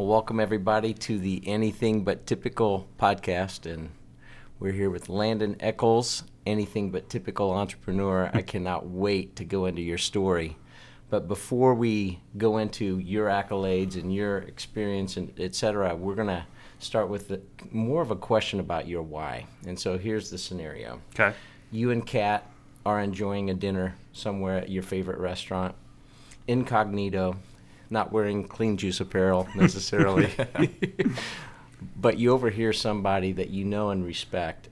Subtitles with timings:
[0.00, 3.90] Well, welcome everybody to the Anything But Typical podcast, and
[4.58, 8.30] we're here with Landon Eccles, Anything But Typical Entrepreneur.
[8.32, 10.56] I cannot wait to go into your story.
[11.10, 16.28] But before we go into your accolades and your experience and et cetera, we're going
[16.28, 16.46] to
[16.78, 19.44] start with the, more of a question about your why.
[19.66, 21.02] And so here's the scenario.
[21.12, 21.36] Okay.
[21.70, 22.50] You and Kat
[22.86, 25.74] are enjoying a dinner somewhere at your favorite restaurant,
[26.48, 27.36] incognito,
[27.90, 30.30] not wearing clean juice apparel necessarily.
[31.96, 34.68] but you overhear somebody that you know and respect,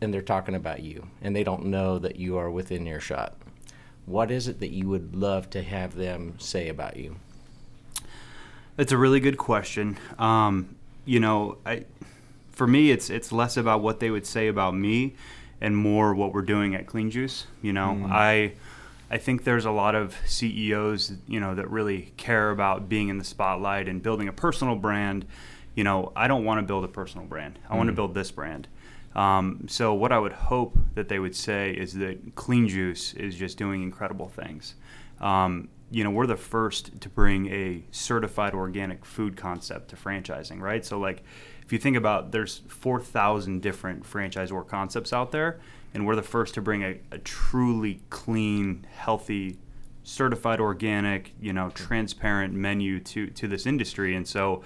[0.00, 3.34] and they're talking about you, and they don't know that you are within earshot.
[4.06, 7.16] What is it that you would love to have them say about you?
[8.76, 9.96] It's a really good question.
[10.18, 10.76] Um,
[11.06, 11.84] you know, I,
[12.50, 15.14] for me, it's it's less about what they would say about me,
[15.60, 17.46] and more what we're doing at Clean Juice.
[17.62, 18.10] You know, mm.
[18.10, 18.54] I
[19.10, 23.18] I think there's a lot of CEOs, you know, that really care about being in
[23.18, 25.26] the spotlight and building a personal brand.
[25.74, 27.58] You know, I don't want to build a personal brand.
[27.68, 27.76] I mm.
[27.76, 28.68] want to build this brand.
[29.14, 33.36] Um, so what I would hope that they would say is that Clean Juice is
[33.36, 34.74] just doing incredible things.
[35.20, 40.60] Um, you know, we're the first to bring a certified organic food concept to franchising,
[40.60, 40.84] right?
[40.84, 41.22] So like,
[41.64, 45.60] if you think about, there's 4,000 different franchisor concepts out there,
[45.94, 49.58] and we're the first to bring a, a truly clean, healthy,
[50.02, 54.62] certified organic, you know, transparent menu to to this industry, and so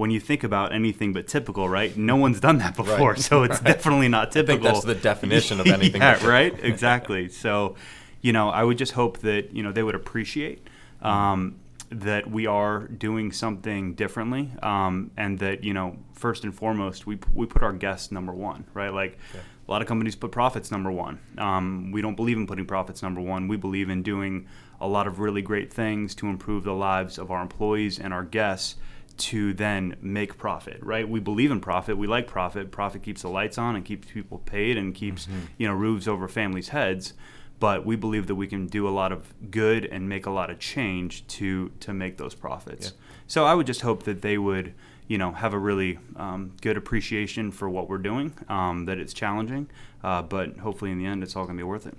[0.00, 1.94] when you think about anything but typical, right?
[1.94, 3.18] No one's done that before, right.
[3.18, 3.74] so it's right.
[3.74, 4.64] definitely not typical.
[4.64, 6.00] That's the definition of anything.
[6.00, 6.58] yeah, right.
[6.64, 7.28] Exactly.
[7.28, 7.76] So,
[8.22, 10.66] you know, I would just hope that you know they would appreciate
[11.02, 11.56] um,
[11.90, 17.18] that we are doing something differently, um, and that you know, first and foremost, we
[17.34, 18.92] we put our guests number one, right?
[18.92, 19.18] Like.
[19.34, 19.40] Yeah.
[19.70, 21.20] A lot of companies put profits number one.
[21.38, 23.46] Um, we don't believe in putting profits number one.
[23.46, 24.48] We believe in doing
[24.80, 28.24] a lot of really great things to improve the lives of our employees and our
[28.24, 28.74] guests
[29.18, 31.08] to then make profit, right?
[31.08, 31.96] We believe in profit.
[31.96, 32.72] We like profit.
[32.72, 35.46] Profit keeps the lights on and keeps people paid and keeps mm-hmm.
[35.56, 37.14] you know roofs over families' heads.
[37.60, 40.50] But we believe that we can do a lot of good and make a lot
[40.50, 42.86] of change to to make those profits.
[42.86, 43.04] Yeah.
[43.28, 44.74] So I would just hope that they would
[45.10, 48.32] you know have a really um, good appreciation for what we're doing.
[48.48, 49.68] Um, that it's challenging,
[50.04, 51.96] uh, but hopefully in the end it's all going to be worth it.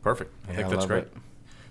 [0.00, 0.32] Perfect.
[0.48, 1.02] I yeah, think that's I great.
[1.04, 1.12] It.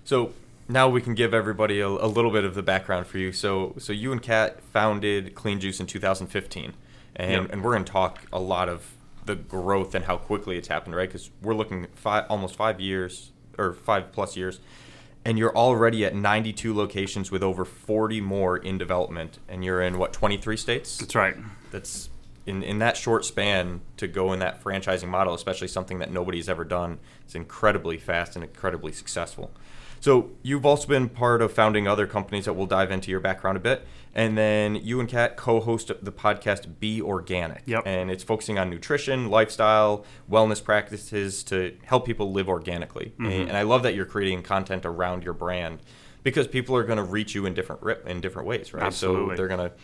[0.04, 0.32] So
[0.68, 3.32] now we can give everybody a, a, little bit of the background for you.
[3.32, 6.74] So, so you and Kat founded Clean Juice in 2015,
[7.16, 7.52] and, yep.
[7.52, 10.94] and we're going to talk a lot of the growth and how quickly it's happened,
[10.94, 11.08] right?
[11.08, 14.60] Because we're looking five, almost five years or five plus years,
[15.26, 19.98] and you're already at 92 locations with over 40 more in development, and you're in
[19.98, 20.98] what 23 states?
[20.98, 21.34] That's right.
[21.72, 22.10] That's
[22.46, 26.48] in, in that short span to go in that franchising model, especially something that nobody's
[26.48, 29.50] ever done, is incredibly fast and incredibly successful.
[29.98, 33.56] So you've also been part of founding other companies that we'll dive into your background
[33.56, 33.84] a bit.
[34.16, 37.62] And then you and Kat co-host the podcast Be Organic.
[37.66, 37.82] Yep.
[37.84, 43.12] And it's focusing on nutrition, lifestyle, wellness practices to help people live organically.
[43.18, 43.48] Mm-hmm.
[43.48, 45.80] And I love that you're creating content around your brand
[46.22, 48.82] because people are going to reach you in different in different ways, right?
[48.82, 49.34] Absolutely.
[49.34, 49.76] So they're going to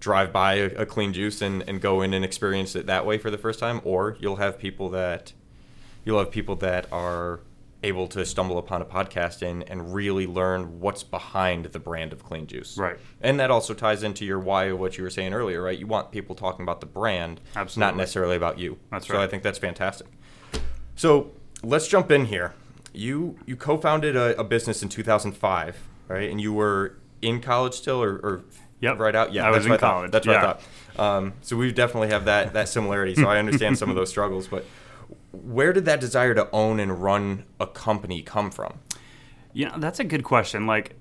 [0.00, 3.16] drive by a, a, clean juice and, and go in and experience it that way
[3.16, 5.32] for the first time, or you'll have people that
[6.04, 7.40] you'll have people that are
[7.82, 12.24] able to stumble upon a podcast and, and really learn what's behind the brand of
[12.24, 15.32] clean juice right and that also ties into your why of what you were saying
[15.32, 17.80] earlier right you want people talking about the brand Absolutely.
[17.80, 20.08] not necessarily about you that's right so i think that's fantastic
[20.96, 21.30] so
[21.62, 22.54] let's jump in here
[22.92, 28.02] you you co-founded a, a business in 2005 right and you were in college still
[28.02, 28.44] or, or
[28.80, 28.98] Yep.
[28.98, 29.32] Right out.
[29.32, 29.46] Yeah.
[29.46, 30.10] I was in college.
[30.10, 30.38] That's what yeah.
[30.38, 30.60] I thought.
[30.98, 33.14] Um, so we definitely have that that similarity.
[33.14, 34.46] So I understand some of those struggles.
[34.48, 34.64] But
[35.42, 38.80] where did that desire to own and run a company come from?
[39.52, 40.66] You know, that's a good question.
[40.66, 40.96] Like,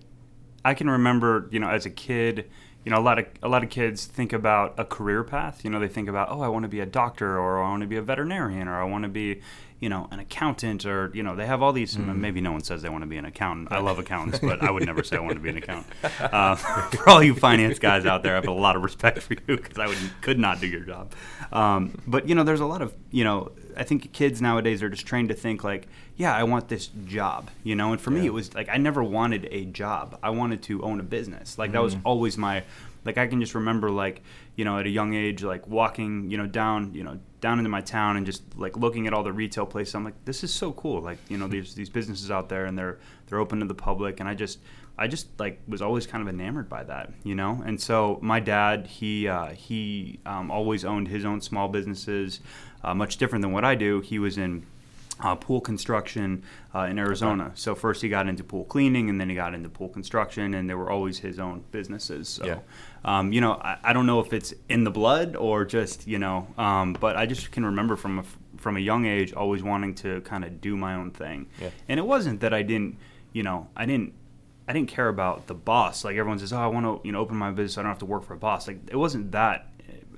[0.64, 2.50] I can remember, you know, as a kid,
[2.88, 5.66] you know, a lot of a lot of kids think about a career path.
[5.66, 7.82] You know, they think about, oh, I want to be a doctor, or I want
[7.82, 9.42] to be a veterinarian, or I want to be,
[9.82, 11.98] you know, an accountant, or you know, they have all these.
[11.98, 12.16] Mm.
[12.16, 13.74] Maybe no one says they want to be an accountant.
[13.74, 15.94] I love accountants, but I would never say I want to be an accountant.
[16.22, 19.34] Uh, for all you finance guys out there, I have a lot of respect for
[19.34, 21.12] you because I would could not do your job.
[21.52, 24.90] Um, but you know, there's a lot of you know I think kids nowadays are
[24.90, 27.92] just trained to think like, yeah, I want this job, you know.
[27.92, 28.22] And for yeah.
[28.22, 30.18] me, it was like I never wanted a job.
[30.24, 31.58] I wanted to own a business.
[31.58, 31.74] Like mm.
[31.74, 32.08] that was mm-hmm.
[32.08, 32.64] always my,
[33.06, 34.24] like I can just remember like,
[34.56, 37.70] you know, at a young age, like walking, you know, down, you know, down into
[37.70, 39.94] my town and just like looking at all the retail places.
[39.94, 41.02] I'm like, this is so cool.
[41.02, 42.98] Like, you know, there's these businesses out there and they're
[43.28, 44.58] they're open to the public, and I just
[44.98, 47.62] I just like was always kind of enamored by that, you know.
[47.64, 52.40] And so my dad, he uh, he um, always owned his own small businesses,
[52.84, 54.02] uh, much different than what I do.
[54.02, 54.66] He was in
[55.20, 56.44] uh, pool construction
[56.76, 57.46] uh, in Arizona.
[57.46, 57.54] Okay.
[57.56, 60.70] So first he got into pool cleaning, and then he got into pool construction, and
[60.70, 62.30] they were always his own businesses.
[62.30, 62.60] So, yeah.
[63.04, 66.20] um, you know, I, I, don't know if it's in the blood or just you
[66.20, 68.24] know, um, but I just can remember from a,
[68.58, 71.48] from a young age always wanting to kind of do my own thing.
[71.60, 71.70] Yeah.
[71.88, 72.98] And it wasn't that I didn't,
[73.34, 74.14] you know, I didn't.
[74.70, 76.04] I didn't care about the boss.
[76.04, 77.76] Like everyone says, "Oh, I want to, you know, open my business.
[77.76, 79.70] So I don't have to work for a boss." Like it wasn't that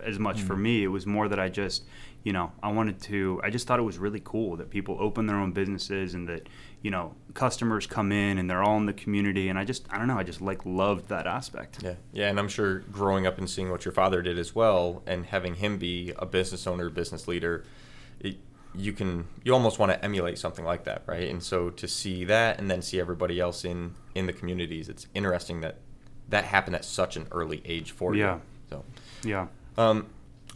[0.03, 0.47] as much mm-hmm.
[0.47, 0.83] for me.
[0.83, 1.83] It was more that I just,
[2.24, 5.25] you know, I wanted to, I just thought it was really cool that people open
[5.25, 6.48] their own businesses and that,
[6.81, 9.48] you know, customers come in and they're all in the community.
[9.48, 11.81] And I just, I don't know, I just like loved that aspect.
[11.81, 11.94] Yeah.
[12.12, 12.27] Yeah.
[12.27, 15.56] And I'm sure growing up and seeing what your father did as well and having
[15.56, 17.63] him be a business owner, business leader,
[18.19, 18.38] it,
[18.75, 22.24] you can you almost want to emulate something like that right and so to see
[22.24, 25.77] that and then see everybody else in in the communities it's interesting that
[26.27, 28.36] that happened at such an early age for yeah.
[28.36, 28.86] you so
[29.24, 30.06] yeah um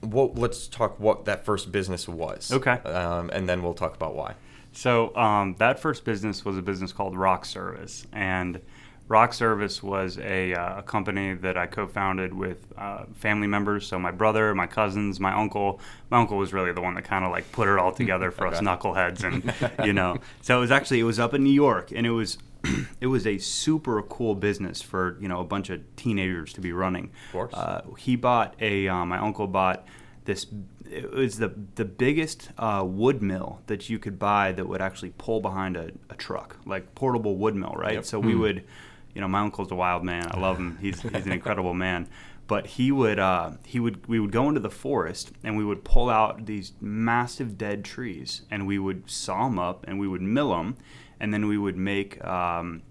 [0.04, 2.52] what, let's talk what that first business was.
[2.52, 2.72] Okay.
[2.72, 4.36] Um, and then we'll talk about why.
[4.72, 8.60] So um, that first business was a business called Rock Service, and
[9.08, 13.86] Rock Service was a, uh, a company that I co-founded with uh, family members.
[13.86, 15.80] So my brother, my cousins, my uncle.
[16.10, 18.48] My uncle was really the one that kind of like put it all together for
[18.48, 18.58] okay.
[18.58, 20.18] us knuckleheads, and you know.
[20.42, 22.38] So it was actually it was up in New York, and it was
[23.02, 26.72] it was a super cool business for you know a bunch of teenagers to be
[26.72, 27.12] running.
[27.28, 27.54] Of course.
[27.54, 29.86] Uh, he bought a uh, my uncle bought
[30.26, 30.48] this.
[30.90, 35.14] It was the the biggest uh, wood mill that you could buy that would actually
[35.18, 37.96] pull behind a, a truck, like portable wood mill, right?
[37.96, 38.06] Yep.
[38.06, 38.40] So we mm.
[38.40, 38.64] would,
[39.14, 40.28] you know, my uncle's a wild man.
[40.32, 40.78] I love him.
[40.80, 42.08] He's he's an incredible man.
[42.46, 45.84] But he would uh, he would we would go into the forest and we would
[45.84, 50.22] pull out these massive dead trees and we would saw them up and we would
[50.22, 50.78] mill them
[51.24, 52.82] and then we would make um,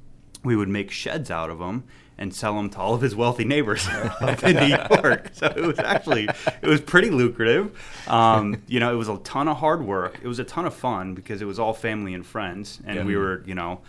[0.43, 1.85] we would make sheds out of them
[2.17, 3.87] and sell them to all of his wealthy neighbors
[4.21, 5.31] up in New York.
[5.35, 6.29] So it was actually
[6.63, 7.79] it was pretty lucrative.
[8.09, 10.19] Um, you know, it was a ton of hard work.
[10.23, 13.05] It was a ton of fun because it was all family and friends, and yeah.
[13.05, 13.83] we were you know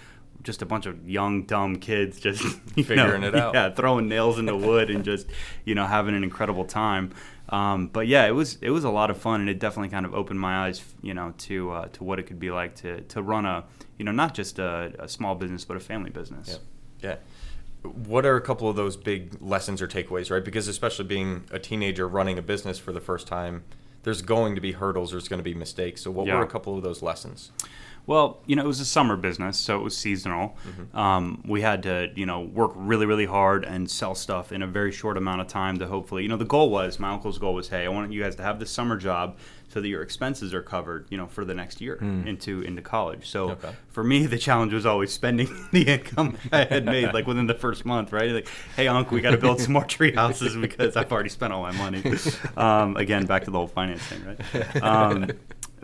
[0.44, 2.44] just a bunch of young dumb kids just
[2.76, 3.54] figuring know, it out.
[3.54, 5.26] Yeah, throwing nails into wood and just
[5.64, 7.14] you know having an incredible time.
[7.54, 10.08] Um, but yeah, it was it was a lot of fun, and it definitely kind
[10.08, 13.02] of opened my eyes, you know, to uh, to what it could be like to
[13.02, 13.64] to run a
[14.00, 16.60] you know not just a, a small business but a family business.
[17.00, 17.10] Yeah.
[17.84, 17.92] yeah.
[17.92, 20.44] What are a couple of those big lessons or takeaways, right?
[20.44, 23.64] Because especially being a teenager running a business for the first time,
[24.02, 26.02] there's going to be hurdles, there's going to be mistakes.
[26.02, 26.38] So, what yeah.
[26.38, 27.52] were a couple of those lessons?
[28.06, 30.58] Well, you know, it was a summer business, so it was seasonal.
[30.68, 30.98] Mm-hmm.
[30.98, 34.68] Um, we had to, you know, work really, really hard and sell stuff in a
[34.68, 37.54] very short amount of time to hopefully, you know, the goal was, my uncle's goal
[37.54, 39.38] was, hey, I want you guys to have this summer job
[39.74, 42.28] so that your expenses are covered, you know, for the next year mm.
[42.28, 43.28] into into college.
[43.28, 43.72] So okay.
[43.90, 47.56] for me, the challenge was always spending the income I had made, like within the
[47.56, 48.32] first month, right?
[48.32, 51.54] Like, hey, uncle, we got to build some more tree houses because I've already spent
[51.54, 52.04] all my money.
[52.58, 54.84] Um, again, back to the whole finance thing, right?
[54.84, 55.30] Um,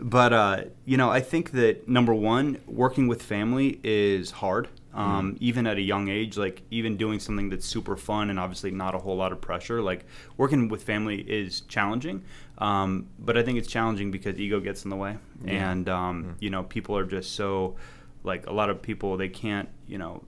[0.00, 4.68] but uh, you know, I think that number one, working with family is hard.
[4.92, 5.36] Um, mm.
[5.40, 8.96] Even at a young age, like even doing something that's super fun and obviously not
[8.96, 9.80] a whole lot of pressure.
[9.80, 10.04] Like
[10.36, 12.24] working with family is challenging,
[12.58, 15.70] um, but I think it's challenging because ego gets in the way, yeah.
[15.70, 16.34] and um, mm.
[16.40, 17.76] you know, people are just so
[18.24, 20.22] like a lot of people they can't you know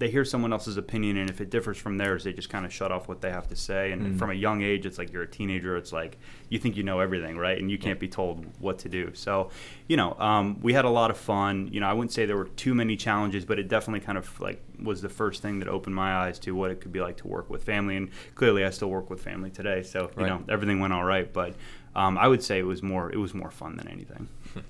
[0.00, 2.72] they hear someone else's opinion and if it differs from theirs they just kind of
[2.72, 3.92] shut off what they have to say.
[3.92, 4.18] And mm.
[4.18, 6.18] from a young age it's like you're a teenager it's like
[6.48, 7.58] you think you know everything right?
[7.58, 9.12] And you can't be told what to do.
[9.14, 9.50] So
[9.88, 11.68] you know um, we had a lot of fun.
[11.70, 14.40] You know i wouldn't say there were too many challenges but it definitely kind of
[14.40, 17.18] like was the first thing that opened my eyes to what it could be like
[17.18, 17.96] to work with family.
[17.96, 20.28] And clearly i still work with family today so you right.
[20.28, 21.30] know everything went all right.
[21.30, 21.54] But
[21.94, 24.28] um, i would say it was more it was more fun than anything.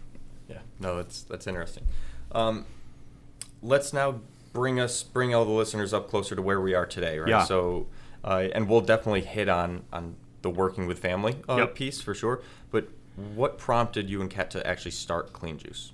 [0.51, 0.59] Yeah.
[0.81, 1.85] No that's that's interesting.
[2.33, 2.67] Um,
[3.63, 4.21] let's now
[4.53, 7.29] bring us bring all the listeners up closer to where we are today, right?
[7.29, 7.45] Yeah.
[7.45, 7.87] So,
[8.25, 11.75] uh, and we'll definitely hit on on the working with family uh, yep.
[11.75, 12.41] piece for sure.
[12.71, 12.89] But
[13.35, 15.93] what prompted you and Kat to actually start Clean Juice?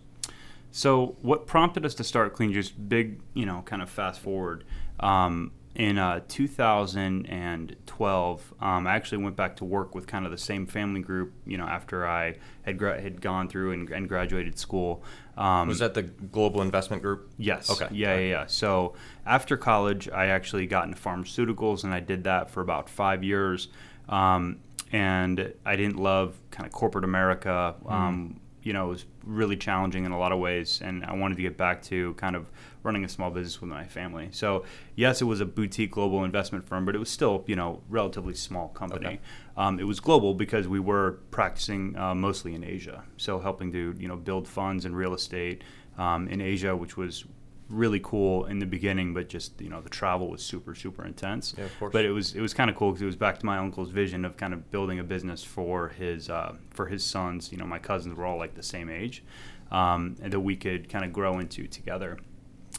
[0.71, 2.71] So, what prompted us to start Clean Juice?
[2.71, 4.65] Big, you know, kind of fast forward.
[5.01, 10.39] Um, in uh, 2012, um, I actually went back to work with kind of the
[10.39, 11.35] same family group.
[11.47, 15.03] You know, after I had gra- had gone through and, and graduated school.
[15.37, 17.31] Um, was that the Global Investment Group?
[17.37, 17.69] Yes.
[17.71, 17.89] Okay.
[17.93, 18.47] Yeah, yeah, yeah.
[18.47, 18.95] So
[19.27, 23.69] after college, I actually got into pharmaceuticals, and I did that for about five years.
[24.09, 24.61] Um,
[24.93, 27.75] and I didn't love kind of corporate America.
[27.85, 28.37] Mm.
[28.67, 31.43] You know, it was really challenging in a lot of ways, and I wanted to
[31.43, 32.47] get back to kind of
[32.83, 34.29] running a small business with my family.
[34.33, 37.83] So yes, it was a boutique global investment firm, but it was still you know
[37.89, 39.07] relatively small company.
[39.07, 39.21] Okay.
[39.57, 43.95] Um, it was global because we were practicing uh, mostly in Asia, so helping to
[43.99, 45.63] you know build funds and real estate
[45.99, 47.25] um, in Asia, which was
[47.69, 51.55] really cool in the beginning, but just you know the travel was super super intense.
[51.57, 51.93] Yeah, of course.
[51.93, 53.91] But it was it was kind of cool because it was back to my uncle's
[53.91, 57.51] vision of kind of building a business for his uh, for his sons.
[57.53, 59.23] You know, my cousins were all like the same age,
[59.71, 62.19] um, that we could kind of grow into together.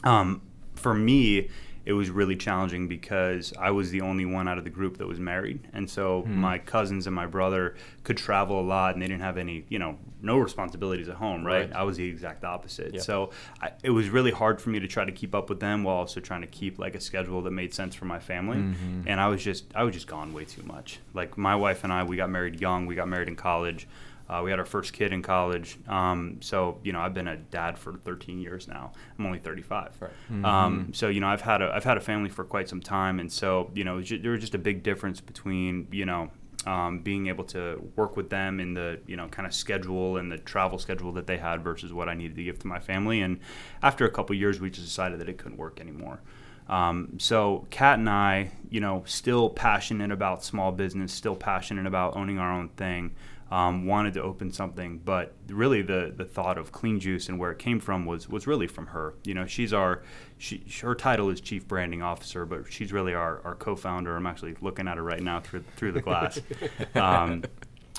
[0.04, 0.42] Um,
[0.74, 1.48] for me,
[1.88, 5.06] it was really challenging because I was the only one out of the group that
[5.06, 6.34] was married, and so mm.
[6.34, 9.78] my cousins and my brother could travel a lot, and they didn't have any, you
[9.78, 11.46] know, no responsibilities at home.
[11.46, 11.70] Right?
[11.70, 11.72] right.
[11.72, 12.92] I was the exact opposite.
[12.92, 13.00] Yeah.
[13.00, 13.30] So
[13.62, 15.96] I, it was really hard for me to try to keep up with them while
[15.96, 18.58] also trying to keep like a schedule that made sense for my family.
[18.58, 19.04] Mm-hmm.
[19.06, 20.98] And I was just I was just gone way too much.
[21.14, 22.84] Like my wife and I, we got married young.
[22.84, 23.88] We got married in college.
[24.28, 25.78] Uh, we had our first kid in college.
[25.88, 28.92] Um, so, you know, I've been a dad for 13 years now.
[29.18, 29.96] I'm only 35.
[30.00, 30.10] Right.
[30.10, 30.44] Mm-hmm.
[30.44, 33.20] Um, so, you know, I've had a, I've had a family for quite some time.
[33.20, 36.30] And so, you know, there was just a big difference between, you know,
[36.66, 40.30] um, being able to work with them in the you know kind of schedule and
[40.30, 43.22] the travel schedule that they had versus what I needed to give to my family.
[43.22, 43.38] And
[43.82, 46.20] after a couple years, we just decided that it couldn't work anymore.
[46.68, 52.16] Um, so Kat and I, you know, still passionate about small business, still passionate about
[52.16, 53.14] owning our own thing
[53.50, 57.50] um, wanted to open something, but really the the thought of clean juice and where
[57.50, 59.14] it came from was was really from her.
[59.24, 60.02] You know, she's our
[60.36, 64.14] she her title is chief branding officer, but she's really our, our co-founder.
[64.14, 66.40] I'm actually looking at her right now through through the glass.
[66.94, 67.44] um,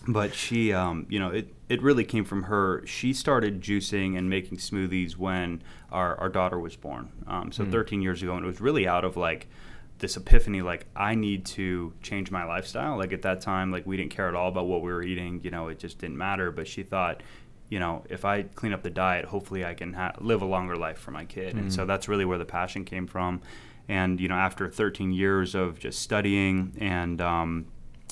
[0.07, 2.85] but she, um, you know, it, it really came from her.
[2.85, 7.11] She started juicing and making smoothies when our, our daughter was born.
[7.27, 7.71] Um, so mm.
[7.71, 9.47] 13 years ago, and it was really out of like
[9.99, 12.97] this epiphany like i need to change my lifestyle.
[12.97, 15.41] Like at that time like we didn't care at all about what we were eating
[15.43, 16.51] you know it just didn't matter.
[16.51, 17.21] But she thought
[17.69, 20.75] you know if i clean up the diet hopefully i can ha- live a longer
[20.75, 21.55] life for my kid.
[21.55, 21.87] Mm and so mm.
[21.87, 23.41] that's really where the passion came from.
[23.87, 27.67] And you know after 13 years of just studying and um,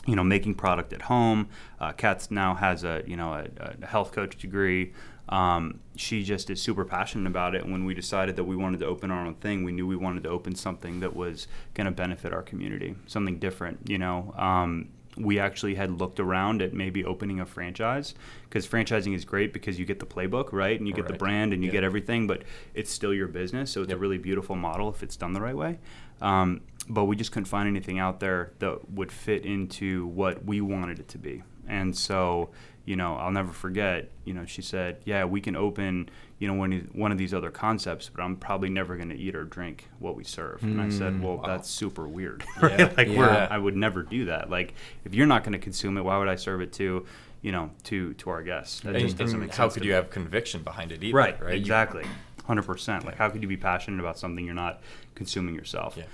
[0.05, 3.85] you know making product at home uh, Kat's now has a you know a, a
[3.85, 4.93] health coach degree
[5.29, 7.63] um, she just is super passionate about it.
[7.63, 9.95] And when we decided that we wanted to open our own thing, we knew we
[9.95, 13.79] wanted to open something that was going to benefit our community, something different.
[13.89, 19.15] You know, um, we actually had looked around at maybe opening a franchise because franchising
[19.15, 21.11] is great because you get the playbook right and you get right.
[21.11, 22.43] the brand and you get everything, but
[22.73, 23.71] it's still your business.
[23.71, 23.97] So it's yep.
[23.97, 25.79] a really beautiful model if it's done the right way.
[26.21, 30.61] Um, but we just couldn't find anything out there that would fit into what we
[30.61, 31.43] wanted it to be.
[31.67, 32.49] And so
[32.87, 36.53] you know, I'll never forget, you know, she said, yeah, we can open, you know,
[36.53, 39.89] one, one of these other concepts, but I'm probably never going to eat or drink
[39.99, 40.61] what we serve.
[40.61, 41.21] Mm, and I said, mm.
[41.21, 41.47] well, wow.
[41.47, 42.45] that's super weird.
[42.61, 42.93] Yeah.
[42.97, 43.47] like, yeah.
[43.51, 44.49] I would never do that.
[44.49, 47.05] Like, if you're not going to consume it, why would I serve it to,
[47.41, 48.79] you know, to, to our guests?
[48.81, 49.57] That and, just doesn't make sense.
[49.57, 49.95] How could you me.
[49.95, 51.15] have conviction behind it either?
[51.15, 51.55] Right, right?
[51.55, 52.05] Exactly.
[52.47, 53.03] 100%.
[53.03, 54.81] Like, how could you be passionate about something you're not
[55.13, 55.95] consuming yourself?
[55.97, 56.05] Yeah.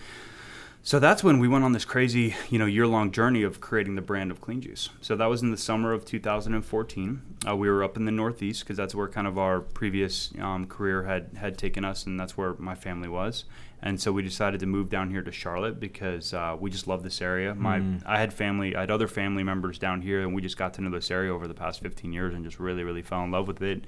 [0.86, 4.02] So that's when we went on this crazy, you know, year-long journey of creating the
[4.02, 4.90] brand of Clean Juice.
[5.00, 7.22] So that was in the summer of 2014.
[7.48, 10.68] Uh, we were up in the Northeast because that's where kind of our previous um,
[10.68, 13.46] career had had taken us, and that's where my family was.
[13.82, 17.02] And so we decided to move down here to Charlotte because uh, we just love
[17.02, 17.56] this area.
[17.56, 18.04] My mm.
[18.06, 20.82] I had family, I had other family members down here, and we just got to
[20.82, 23.48] know this area over the past 15 years and just really, really fell in love
[23.48, 23.86] with it.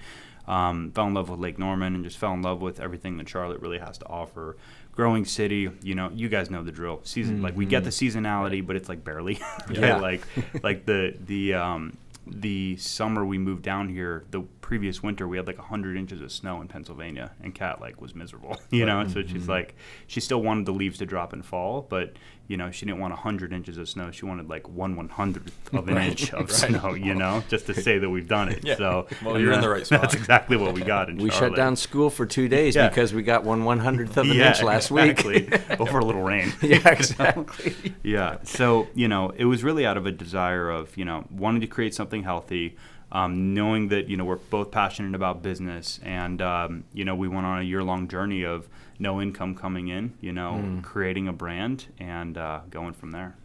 [0.48, 3.28] Um, fell in love with Lake Norman and just fell in love with everything that
[3.28, 4.58] Charlotte really has to offer
[4.96, 7.02] growing city, you know, you guys know the drill.
[7.04, 7.44] Season mm-hmm.
[7.44, 8.20] like we get the mm-hmm.
[8.20, 9.40] seasonality, but it's like barely.
[9.72, 9.98] yeah.
[9.98, 10.22] like
[10.64, 11.98] like the the um
[12.28, 16.32] the summer we moved down here, the previous winter we had like 100 inches of
[16.32, 19.04] snow in Pennsylvania, and Kat like was miserable, you know.
[19.04, 19.14] Mm-hmm.
[19.14, 19.75] So she's like,
[20.08, 22.14] she still wanted the leaves to drop and fall, but
[22.48, 24.12] you know, she didn't want 100 inches of snow.
[24.12, 26.10] She wanted like one one hundredth of an right.
[26.10, 26.50] inch of right.
[26.50, 28.64] snow, you know, just to say that we've done it.
[28.64, 28.75] Yeah.
[28.75, 30.02] So well, you're in the right spot.
[30.02, 31.10] That's exactly what we got.
[31.10, 31.50] In we Charlotte.
[31.50, 32.88] shut down school for two days yeah.
[32.90, 35.44] because we got one one hundredth of an yeah, inch last exactly.
[35.44, 36.54] week over a little rain.
[36.62, 37.96] yeah, exactly.
[38.04, 38.38] yeah.
[38.44, 41.68] So you know, it was really out of a desire of you know wanting to
[41.68, 42.75] create something healthy
[43.12, 47.28] um, knowing that you know we're both passionate about business, and um, you know we
[47.28, 48.68] went on a year long journey of
[49.00, 50.84] no income coming in, you know, mm.
[50.84, 53.36] creating a brand and uh, going from there.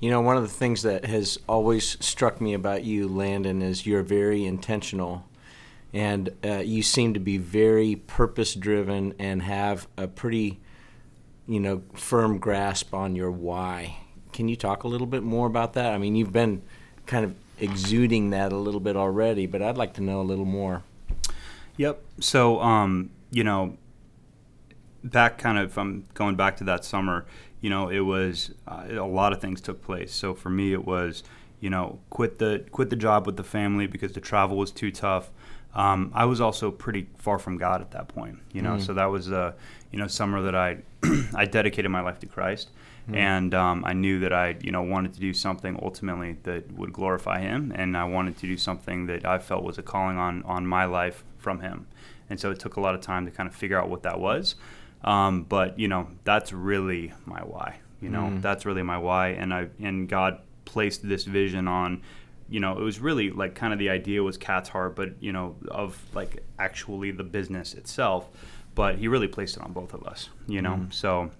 [0.00, 3.86] You know, one of the things that has always struck me about you, Landon, is
[3.86, 5.24] you're very intentional,
[5.92, 10.58] and uh, you seem to be very purpose driven and have a pretty,
[11.46, 13.98] you know, firm grasp on your why.
[14.32, 15.92] Can you talk a little bit more about that?
[15.92, 16.62] I mean, you've been
[17.06, 20.44] kind of exuding that a little bit already, but I'd like to know a little
[20.44, 20.82] more.
[21.76, 22.02] Yep.
[22.18, 23.76] So, um, you know,
[25.04, 27.26] back kind of, I'm going back to that summer,
[27.60, 30.12] you know, it was uh, a lot of things took place.
[30.12, 31.22] So for me, it was,
[31.60, 34.90] you know, quit the quit the job with the family because the travel was too
[34.90, 35.30] tough.
[35.74, 38.72] Um, I was also pretty far from God at that point, you know.
[38.72, 38.82] Mm.
[38.82, 39.54] So that was a,
[39.92, 40.78] you know, summer that I
[41.34, 42.70] I dedicated my life to Christ.
[43.08, 43.16] Mm.
[43.16, 46.92] And um, I knew that I, you know, wanted to do something ultimately that would
[46.92, 50.42] glorify Him, and I wanted to do something that I felt was a calling on
[50.42, 51.86] on my life from Him.
[52.28, 54.18] And so it took a lot of time to kind of figure out what that
[54.18, 54.56] was.
[55.04, 57.78] Um, but you know, that's really my why.
[58.00, 58.42] You know, mm.
[58.42, 59.28] that's really my why.
[59.28, 62.02] And I and God placed this vision on
[62.52, 65.32] you know, it was really like kind of the idea was Kat's Heart, but you
[65.32, 68.28] know, of like actually the business itself.
[68.74, 70.74] But he really placed it on both of us, you know.
[70.74, 70.92] Mm.
[70.92, 71.30] So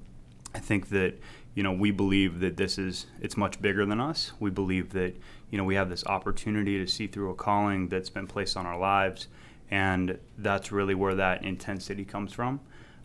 [0.55, 1.15] I think that
[1.55, 4.33] you know we believe that this is it's much bigger than us.
[4.41, 5.15] We believe that
[5.51, 8.65] you know we have this opportunity to see through a calling that's been placed on
[8.65, 9.29] our lives,
[9.71, 12.61] and that's really where that intensity comes from.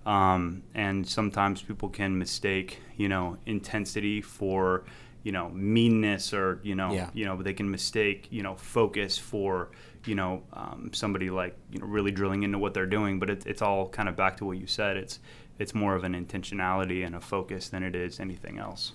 [0.07, 4.85] Um, and sometimes people can mistake you know intensity for
[5.23, 7.09] you know meanness or you know yeah.
[7.13, 9.69] you know they can mistake you know focus for
[10.05, 13.19] you know um, somebody like you know really drilling into what they're doing.
[13.19, 14.97] But it, it's all kind of back to what you said.
[14.97, 15.19] It's
[15.59, 18.93] it's more of an intentionality and a focus than it is anything else.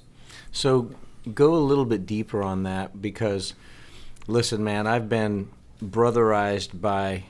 [0.50, 0.92] So
[1.34, 3.54] go a little bit deeper on that because
[4.26, 5.48] listen man i've been
[5.82, 7.24] brotherized by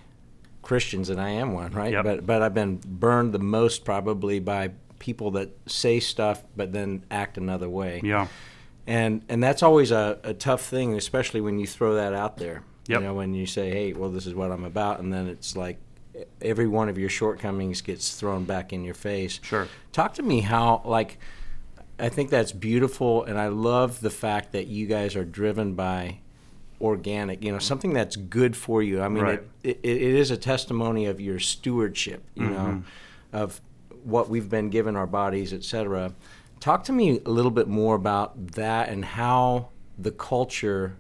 [0.62, 2.04] christians and i am one right yep.
[2.04, 7.04] but but i've been burned the most probably by people that say stuff but then
[7.11, 8.28] act another way yeah
[8.87, 12.64] and and that's always a, a tough thing, especially when you throw that out there.
[12.88, 13.00] Yep.
[13.00, 15.57] You know, when you say, "Hey, well, this is what I'm about," and then it's
[15.57, 15.78] like
[16.40, 19.38] every one of your shortcomings gets thrown back in your face.
[19.42, 19.69] Sure.
[19.92, 21.19] Talk to me how like
[21.99, 26.19] I think that's beautiful, and I love the fact that you guys are driven by
[26.82, 27.42] organic.
[27.44, 29.00] You know, something that's good for you.
[29.00, 29.42] I mean, right.
[29.62, 32.24] it, it, it is a testimony of your stewardship.
[32.34, 32.52] You mm-hmm.
[32.54, 32.82] know,
[33.32, 33.60] of
[34.04, 36.12] what we've been given our bodies, et cetera.
[36.60, 40.96] Talk to me a little bit more about that and how the culture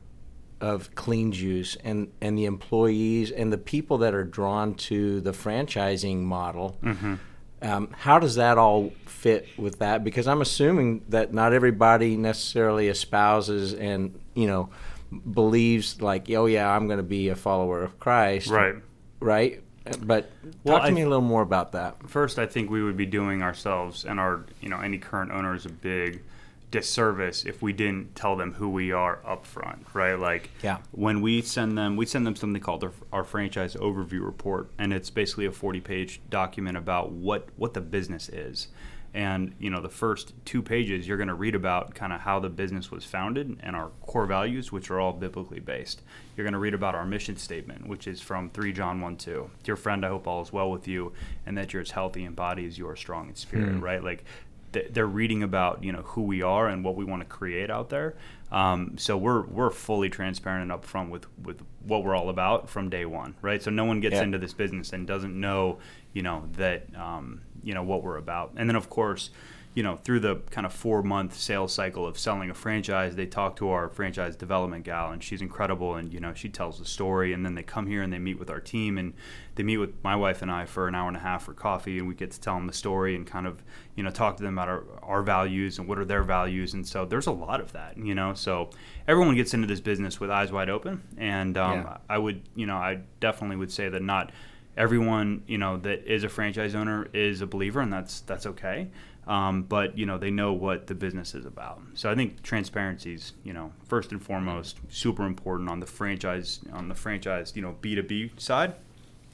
[0.60, 5.32] of clean juice and, and the employees and the people that are drawn to the
[5.32, 6.78] franchising model.
[6.82, 7.14] Mm-hmm.
[7.62, 10.02] Um, how does that all fit with that?
[10.02, 14.70] Because I'm assuming that not everybody necessarily espouses and you know
[15.12, 18.76] believes like, oh yeah, I'm going to be a follower of Christ, right?
[19.20, 19.62] Right.
[20.00, 20.30] But
[20.62, 22.08] well, talk to I, me a little more about that.
[22.08, 25.66] First, I think we would be doing ourselves and our, you know, any current owners
[25.66, 26.22] a big
[26.70, 30.14] disservice if we didn't tell them who we are up front, right?
[30.14, 30.78] Like, yeah.
[30.92, 34.92] when we send them, we send them something called our, our franchise overview report, and
[34.92, 38.68] it's basically a 40-page document about what what the business is
[39.14, 42.40] and you know the first two pages you're going to read about kind of how
[42.40, 46.02] the business was founded and our core values which are all biblically based.
[46.36, 49.50] You're going to read about our mission statement which is from 3 john 1 2
[49.62, 51.12] dear friend i hope all is well with you
[51.44, 53.82] and that you're as healthy in body as you are strong in spirit mm.
[53.82, 54.02] right?
[54.02, 54.24] Like
[54.72, 57.90] they're reading about you know who we are and what we want to create out
[57.90, 58.14] there.
[58.50, 62.88] Um, so we're we're fully transparent and upfront with with what we're all about from
[62.88, 63.62] day one right?
[63.62, 64.22] So no one gets yeah.
[64.22, 65.78] into this business and doesn't know
[66.12, 68.52] you know that um, you know what we're about.
[68.56, 69.30] And then of course,
[69.74, 73.24] you know, through the kind of four month sales cycle of selling a franchise, they
[73.24, 75.94] talk to our franchise development gal, and she's incredible.
[75.94, 78.38] And you know, she tells the story, and then they come here and they meet
[78.38, 79.14] with our team, and
[79.54, 81.98] they meet with my wife and I for an hour and a half for coffee,
[81.98, 83.62] and we get to tell them the story and kind of
[83.94, 86.74] you know talk to them about our, our values and what are their values.
[86.74, 88.34] And so there's a lot of that, you know.
[88.34, 88.68] So
[89.08, 91.96] everyone gets into this business with eyes wide open, and um, yeah.
[92.10, 94.32] I would, you know, I definitely would say that not
[94.76, 98.88] everyone you know that is a franchise owner is a believer, and that's that's okay.
[99.26, 101.80] Um, but you know they know what the business is about.
[101.94, 106.60] So I think transparency is you know first and foremost super important on the franchise
[106.72, 108.74] on the franchise you know B two B side.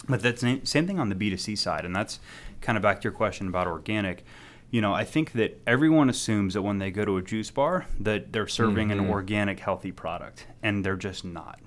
[0.09, 2.21] But that's the same thing on the B two C side, and that's
[2.61, 4.25] kind of back to your question about organic.
[4.71, 7.87] You know, I think that everyone assumes that when they go to a juice bar
[8.01, 9.01] that they're serving mm-hmm.
[9.01, 11.59] an organic, healthy product, and they're just not.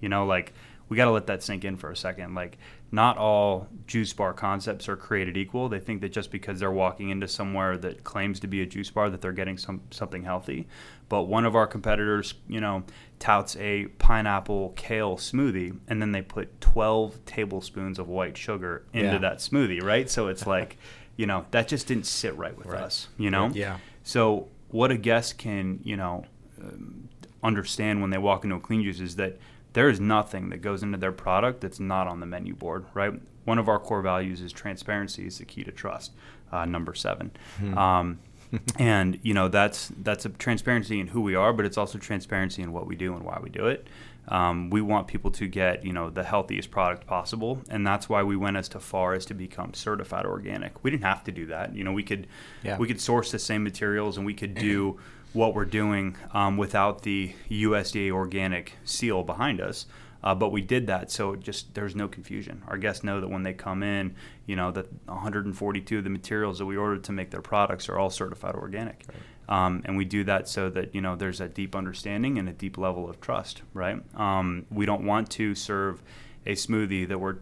[0.00, 0.52] You know, like
[0.92, 2.34] we got to let that sink in for a second.
[2.34, 2.58] Like,
[2.94, 5.70] not all juice bar concepts are created equal.
[5.70, 8.90] They think that just because they're walking into somewhere that claims to be a juice
[8.90, 10.68] bar, that they're getting some something healthy.
[11.08, 12.84] But one of our competitors, you know,
[13.18, 19.12] touts a pineapple kale smoothie, and then they put 12 tablespoons of white sugar into
[19.12, 19.18] yeah.
[19.18, 20.08] that smoothie, right?
[20.10, 20.76] So it's like,
[21.16, 22.82] you know, that just didn't sit right with right.
[22.82, 23.50] us, you know?
[23.54, 23.78] Yeah.
[24.04, 26.24] So what a guest can, you know,
[26.60, 27.08] um,
[27.42, 29.38] understand when they walk into a clean juice is that
[29.72, 33.12] there is nothing that goes into their product that's not on the menu board, right?
[33.44, 36.12] One of our core values is transparency is the key to trust.
[36.50, 37.78] Uh, number seven, hmm.
[37.78, 38.18] um,
[38.78, 42.62] and you know that's that's a transparency in who we are, but it's also transparency
[42.62, 43.86] in what we do and why we do it.
[44.28, 48.22] Um, we want people to get you know the healthiest product possible, and that's why
[48.22, 50.84] we went as to far as to become certified organic.
[50.84, 51.74] We didn't have to do that.
[51.74, 52.26] You know, we could
[52.62, 52.76] yeah.
[52.76, 55.00] we could source the same materials and we could do
[55.32, 59.86] what we're doing um, without the USDA organic seal behind us.
[60.24, 62.62] Uh, but we did that, so just there's no confusion.
[62.68, 64.14] Our guests know that when they come in,
[64.46, 67.98] you know that 142 of the materials that we ordered to make their products are
[67.98, 69.04] all certified organic,
[69.48, 69.66] right.
[69.66, 72.52] um, and we do that so that you know there's a deep understanding and a
[72.52, 73.62] deep level of trust.
[73.74, 74.00] Right?
[74.14, 76.00] Um, we don't want to serve
[76.46, 77.38] a smoothie that we're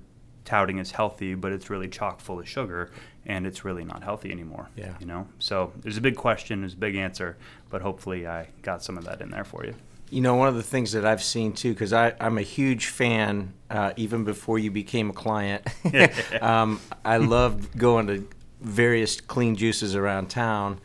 [0.47, 2.91] touting as healthy, but it's really chock full of sugar
[3.27, 4.69] and it's really not healthy anymore.
[4.77, 4.95] Yeah.
[4.99, 5.29] You know?
[5.39, 7.37] So there's a big question, there's a big answer,
[7.71, 9.75] but hopefully I got some of that in there for you.
[10.11, 13.55] You know, one of the things that I've seen too, because I'm a huge fan,
[13.71, 15.65] uh, even before you became a client,
[16.43, 18.29] um, I loved going to
[18.61, 20.81] various clean juices around town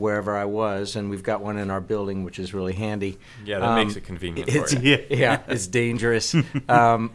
[0.00, 3.18] wherever I was, and we've got one in our building, which is really handy.
[3.44, 6.34] Yeah, that um, makes it convenient it's, Yeah, yeah, it's dangerous.
[6.68, 7.12] um,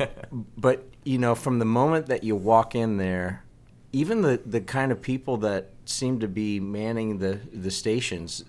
[0.55, 3.43] but you know, from the moment that you walk in there,
[3.91, 8.45] even the the kind of people that seem to be manning the the stations,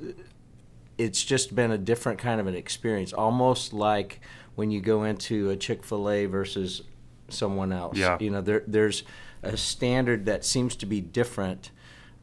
[0.98, 4.20] it's just been a different kind of an experience, almost like
[4.54, 6.82] when you go into a Chick Fil A versus
[7.28, 7.96] someone else.
[7.96, 8.16] Yeah.
[8.20, 9.02] You know, there there's
[9.42, 11.70] a standard that seems to be different.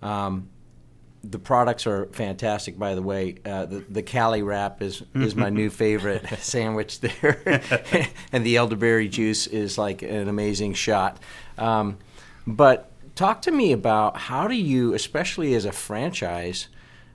[0.02, 0.50] Um,
[1.24, 3.36] the products are fantastic, by the way.
[3.46, 7.62] Uh, the, the Cali wrap is, is my new favorite sandwich there.
[8.34, 11.18] and the elderberry juice is like an amazing shot.
[11.58, 11.98] Um,
[12.46, 16.68] but talk to me about how do you, especially as a franchise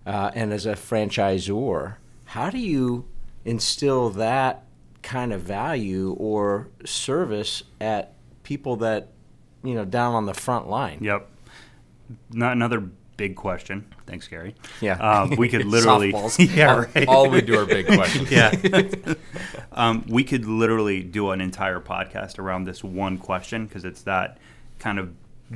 [0.08, 3.06] uh, and as a franchisor, how do you
[3.44, 4.64] instill that
[5.02, 9.08] kind of value or service at people that,
[9.62, 10.98] you know, down on the front line?
[11.02, 11.28] Yep.
[12.30, 13.84] Not another big question.
[14.06, 14.54] Thanks, Gary.
[14.80, 14.94] Yeah.
[14.94, 16.14] Um, we could literally.
[16.38, 17.06] yeah, right.
[17.06, 18.30] All, we do are big questions.
[18.30, 18.54] yeah.
[19.72, 24.38] um, we could literally do an entire podcast around this one question because it's that
[24.78, 25.12] kind of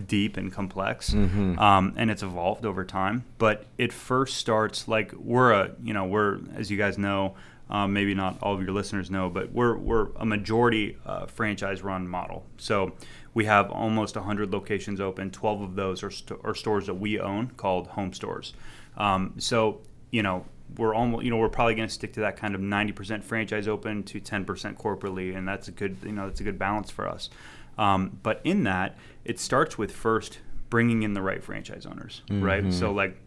[0.06, 1.58] deep and complex, mm-hmm.
[1.58, 3.24] um, and it's evolved over time.
[3.38, 7.34] But it first starts like we're a, you know, we're as you guys know.
[7.70, 11.82] Um, maybe not all of your listeners know, but we're, we're a majority uh, franchise
[11.82, 12.44] run model.
[12.58, 12.92] So
[13.32, 15.30] we have almost 100 locations open.
[15.30, 18.52] 12 of those are, st- are stores that we own called home stores.
[18.98, 20.44] Um, so, you know,
[20.76, 23.68] we're almost, you know, we're probably going to stick to that kind of 90% franchise
[23.68, 24.44] open to 10%
[24.76, 27.30] corporately, and that's a good, you know, that's a good balance for us.
[27.78, 32.42] Um, but in that, it starts with first bringing in the right franchise owners, mm-hmm.
[32.42, 32.72] right?
[32.72, 33.18] So, like,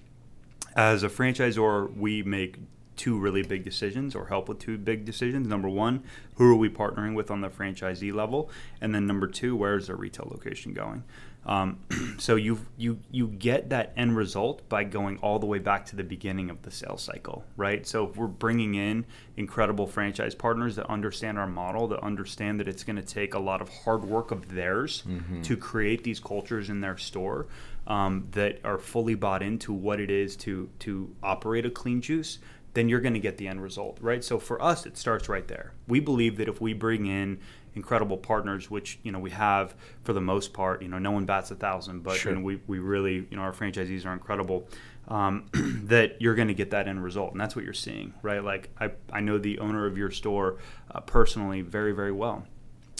[0.75, 2.58] as a franchisor, we make
[2.95, 5.47] two really big decisions or help with two big decisions.
[5.47, 6.03] Number one,
[6.36, 8.49] who are we partnering with on the franchisee level?
[8.81, 11.03] And then number two, where is their retail location going?
[11.45, 11.79] Um,
[12.17, 15.95] so you you you get that end result by going all the way back to
[15.95, 17.86] the beginning of the sales cycle, right?
[17.86, 19.05] So if we're bringing in
[19.38, 23.39] incredible franchise partners that understand our model, that understand that it's going to take a
[23.39, 25.41] lot of hard work of theirs mm-hmm.
[25.43, 27.47] to create these cultures in their store,
[27.86, 32.39] um, that are fully bought into what it is to to operate a clean juice
[32.75, 34.21] then you're going to get the end result, right?
[34.21, 35.71] So for us, it starts right there.
[35.88, 37.39] We believe that if we bring in
[37.75, 41.25] incredible partners, which you know we have for the most part, you know, no one
[41.25, 42.31] bats a thousand, but sure.
[42.31, 44.67] you know, we we really, you know, our franchisees are incredible.
[45.07, 45.45] Um,
[45.83, 48.43] that you're going to get that end result, and that's what you're seeing, right?
[48.43, 50.57] Like I I know the owner of your store
[50.89, 52.47] uh, personally very very well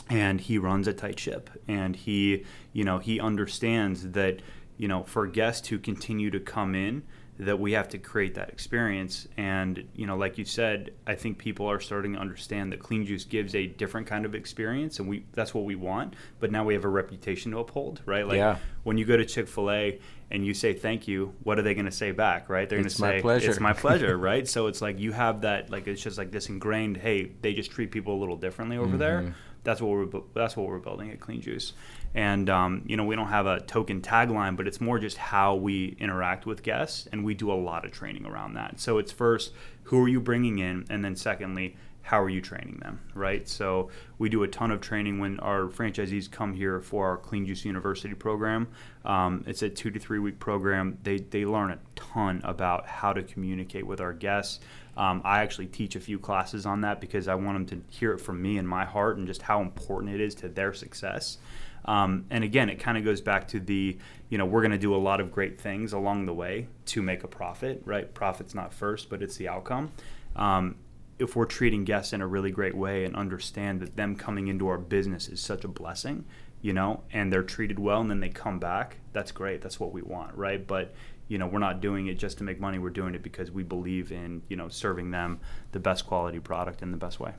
[0.10, 4.40] and he runs a tight ship and he you know he understands that
[4.78, 7.04] you know for guests who continue to come in
[7.38, 9.28] that we have to create that experience.
[9.38, 13.06] And you know like you said i think people are starting to understand that clean
[13.06, 16.16] juice gives a different kind of experience and we that's what we want.
[16.40, 18.28] But now we have a reputation to uphold right?
[18.28, 18.58] Like yeah.
[18.84, 20.00] when you go to chick-fil-a
[20.32, 22.68] and you say thank you what are they going to say back right?
[22.70, 23.52] They're going to say pleasure.
[23.52, 24.48] it's my pleasure right?
[24.48, 27.72] So it's like you have that like it's just like this ingrained hey they just
[27.72, 28.98] treat people a little differently over mm-hmm.
[28.98, 31.74] there that's what we're that's what we're building at clean juice
[32.16, 35.56] and um, you know, we don't have a token tagline, but it's more just how
[35.56, 38.80] we interact with guests, and we do a lot of training around that.
[38.80, 39.52] So it's first,
[39.84, 43.50] who are you bringing in, and then secondly, how are you training them, right?
[43.50, 47.46] So we do a ton of training when our franchisees come here for our Clean
[47.46, 48.68] Juice University program.
[49.04, 51.00] Um, it's a two to three week program.
[51.04, 54.62] They they learn a ton about how to communicate with our guests.
[54.96, 58.14] Um, I actually teach a few classes on that because I want them to hear
[58.14, 61.40] it from me and my heart and just how important it is to their success.
[61.86, 63.98] Um, and again, it kind of goes back to the,
[64.30, 67.02] you know, we're going to do a lot of great things along the way to
[67.02, 68.12] make a profit, right?
[68.14, 69.92] Profit's not first, but it's the outcome.
[70.36, 70.76] Um,
[71.20, 74.68] if we're treating guests in a really great way and understand that them coming into
[74.68, 76.26] our business is such a blessing,
[76.62, 79.62] you know, and they're treated well and then they come back, that's great.
[79.62, 80.66] That's what we want, right?
[80.66, 80.94] But
[81.28, 82.78] you know, we're not doing it just to make money.
[82.78, 85.40] We're doing it because we believe in, you know, serving them
[85.72, 87.34] the best quality product in the best way.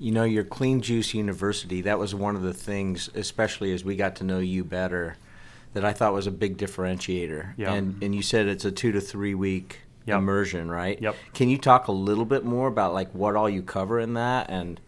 [0.00, 3.94] You know, your Clean Juice University, that was one of the things, especially as we
[3.94, 5.16] got to know you better,
[5.74, 7.54] that I thought was a big differentiator.
[7.56, 7.72] Yeah.
[7.72, 10.18] And, and you said it's a two to three week yep.
[10.18, 11.00] immersion, right?
[11.00, 11.16] Yep.
[11.34, 14.48] Can you talk a little bit more about like what all you cover in that
[14.50, 14.80] and,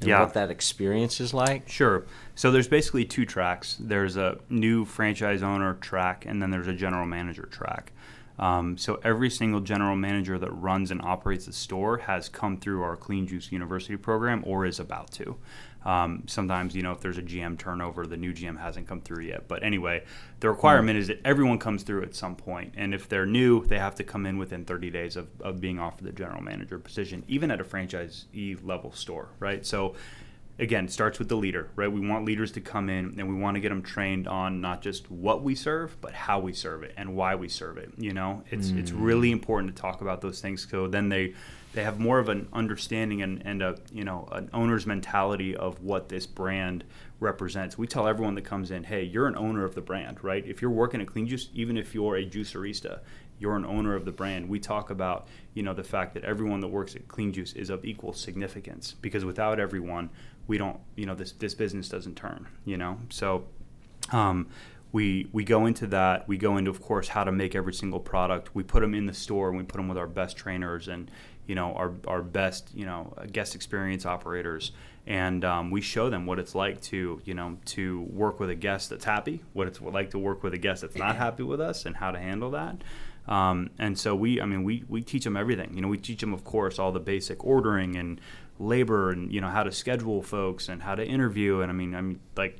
[0.00, 0.20] and yeah.
[0.20, 1.68] what that experience is like?
[1.68, 2.04] Sure.
[2.34, 3.76] So there's basically two tracks.
[3.78, 7.92] There's a new franchise owner track, and then there's a general manager track.
[8.38, 12.82] Um, so every single general manager that runs and operates the store has come through
[12.82, 15.36] our Clean Juice University program or is about to.
[15.84, 19.24] Um, sometimes, you know, if there's a GM turnover, the new GM hasn't come through
[19.24, 19.46] yet.
[19.48, 20.04] But anyway,
[20.40, 22.72] the requirement is that everyone comes through at some point.
[22.76, 25.78] And if they're new, they have to come in within 30 days of, of being
[25.78, 29.64] offered the general manager position, even at a franchisee level store, right?
[29.66, 29.94] So
[30.58, 31.90] again starts with the leader right?
[31.90, 34.82] We want leaders to come in and we want to get them trained on not
[34.82, 38.12] just what we serve but how we serve it and why we serve it you
[38.12, 38.42] know?
[38.50, 38.78] It's mm.
[38.78, 41.34] it's really important to talk about those things so then they
[41.74, 45.82] they have more of an understanding and, and a you know an owner's mentality of
[45.82, 46.84] what this brand
[47.20, 47.76] represents.
[47.76, 50.46] We tell everyone that comes in hey you're an owner of the brand right?
[50.46, 53.00] If you're working at clean juice even if you're a juicerista
[53.38, 54.48] you're an owner of the brand.
[54.48, 57.70] We talk about you know the fact that everyone that works at clean juice is
[57.70, 60.10] of equal significance because without everyone
[60.46, 62.98] we don't you know this this business doesn't turn you know?
[63.10, 63.44] So
[64.12, 64.48] um,
[64.92, 66.28] we we go into that.
[66.28, 68.54] We go into of course how to make every single product.
[68.54, 71.10] We put them in the store and we put them with our best trainers and
[71.46, 74.72] you know our, our best you know guest experience operators.
[75.06, 78.54] And um, we show them what it's like to you know to work with a
[78.54, 81.60] guest that's happy what it's like to work with a guest that's not happy with
[81.60, 82.76] us and how to handle that
[83.26, 85.74] um, and so we i mean we, we teach them everything.
[85.74, 88.20] You know we teach them of course all the basic ordering and
[88.58, 91.60] labor and you know how to schedule folks and how to interview.
[91.60, 92.58] And I mean I mean like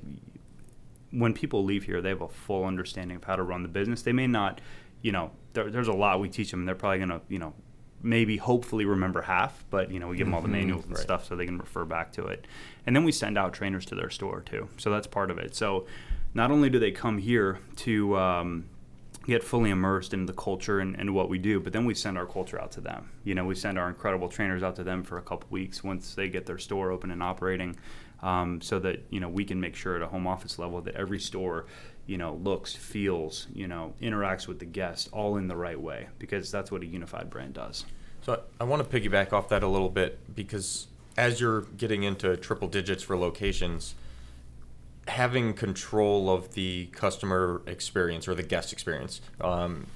[1.11, 4.03] when people leave here they have a full understanding of how to run the business.
[4.03, 4.61] They may not
[5.03, 7.53] you know there, there's a lot we teach them they're probably going to you know
[8.03, 10.59] maybe hopefully remember half but you know we give them all the mm-hmm.
[10.59, 11.03] manuals and right.
[11.03, 12.46] stuff so they can refer back to it.
[12.87, 14.68] And then we send out trainers to their store too.
[14.79, 15.55] So that's part of it.
[15.55, 15.87] So
[16.35, 18.64] not only do they come here to um,
[19.26, 22.18] get fully immersed in the culture and, and, what we do but then we send
[22.18, 23.10] our culture out to them.
[23.24, 26.14] You know we send our incredible trainers out to them for a couple weeks once
[26.14, 27.76] they get their store open and operating
[28.22, 30.94] um, so that you know we can make sure at a home office level that
[30.94, 31.66] every store
[32.06, 36.08] you know looks feels you know interacts with the guest all in the right way
[36.18, 37.84] because that's what a unified brand does.
[38.22, 42.37] So i want to piggyback off that a little bit because as you're getting into
[42.37, 43.94] triple digits for locations
[45.08, 49.86] having control of the customer experience or the guest experience um,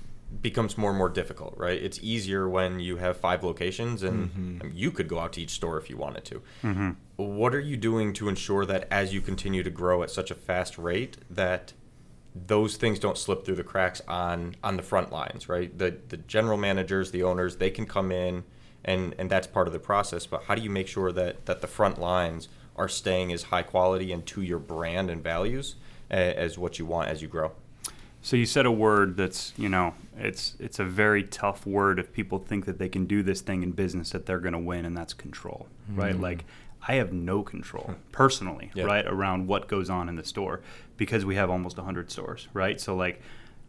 [0.42, 1.80] becomes more and more difficult, right?
[1.82, 4.58] It's easier when you have five locations and mm-hmm.
[4.60, 6.42] I mean, you could go out to each store if you wanted to.
[6.62, 6.90] Mm-hmm.
[7.16, 10.34] What are you doing to ensure that as you continue to grow at such a
[10.34, 11.72] fast rate that
[12.34, 15.76] those things don't slip through the cracks on on the front lines, right?
[15.76, 18.44] The the general managers, the owners, they can come in
[18.84, 21.60] and and that's part of the process, but how do you make sure that that
[21.60, 25.74] the front lines are staying as high quality and to your brand and values
[26.08, 27.52] as what you want as you grow.
[28.22, 32.12] So you said a word that's, you know, it's it's a very tough word if
[32.12, 34.84] people think that they can do this thing in business that they're going to win
[34.84, 36.00] and that's control, mm-hmm.
[36.00, 36.18] right?
[36.18, 36.44] Like
[36.86, 40.60] I have no control personally, right, around what goes on in the store
[40.96, 42.80] because we have almost 100 stores, right?
[42.80, 43.20] So like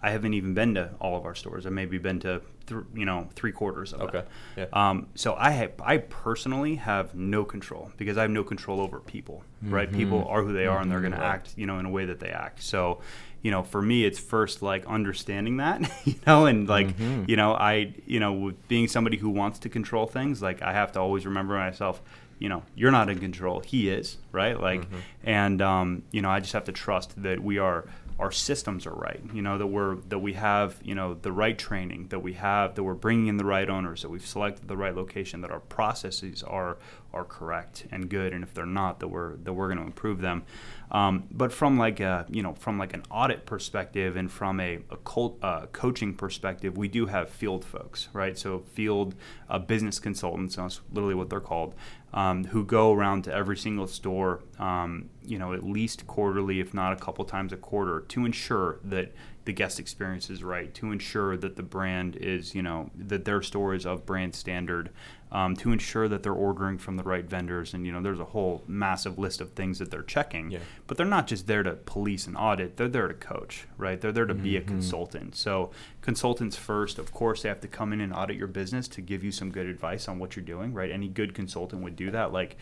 [0.02, 1.66] I haven't even been to all of our stores.
[1.66, 4.20] I maybe been to th- you know three quarters of okay.
[4.20, 4.28] it.
[4.58, 4.66] Yeah.
[4.72, 9.00] Um, so I have, I personally have no control because I have no control over
[9.00, 9.44] people.
[9.64, 9.74] Mm-hmm.
[9.74, 9.92] Right?
[9.92, 10.84] People are who they are, mm-hmm.
[10.84, 11.26] and they're going to mm-hmm.
[11.26, 12.64] act you know in a way that they act.
[12.64, 13.02] So
[13.42, 17.26] you know for me it's first like understanding that you know and like mm-hmm.
[17.28, 20.74] you know I you know with being somebody who wants to control things like I
[20.74, 22.02] have to always remember myself
[22.40, 25.00] you know you're not in control he is right like mm-hmm.
[25.24, 27.86] and um, you know i just have to trust that we are
[28.20, 29.22] our systems are right.
[29.34, 32.76] You know that we're that we have you know the right training, that we have
[32.76, 35.62] that we're bringing in the right owners, that we've selected the right location, that our
[35.62, 36.78] processes are
[37.14, 40.20] are correct and good, and if they're not, that we're that we're going to improve
[40.22, 40.44] them.
[40.92, 44.80] Um, but from like a you know from like an audit perspective and from a,
[44.90, 48.38] a cult, uh, coaching perspective, we do have field folks, right?
[48.38, 49.16] So field
[49.50, 51.74] uh, business consultants, that's literally what they're called,
[52.14, 56.74] um, who go around to every single store, um, you know, at least quarterly, if
[56.74, 59.14] not a couple times a quarter, to ensure that
[59.46, 63.42] the guest experience is right, to ensure that the brand is, you know, that their
[63.42, 64.92] store is of brand standard,
[65.32, 67.74] um, to ensure that they're ordering from the right vendors.
[67.74, 70.52] And, you know, there's a whole massive list of things that they're checking.
[70.52, 70.60] Yeah.
[70.88, 74.00] But they're not just there to police and audit, they're there to coach, right?
[74.00, 74.44] They're there to mm-hmm.
[74.44, 74.70] be a mm-hmm.
[74.70, 75.36] consultant.
[75.36, 79.02] So, consultants first, of course, they have to come in and audit your business to
[79.02, 80.92] give you some good advice on what you're doing, right?
[80.92, 82.34] Any good consultant would do that.
[82.34, 82.58] Like,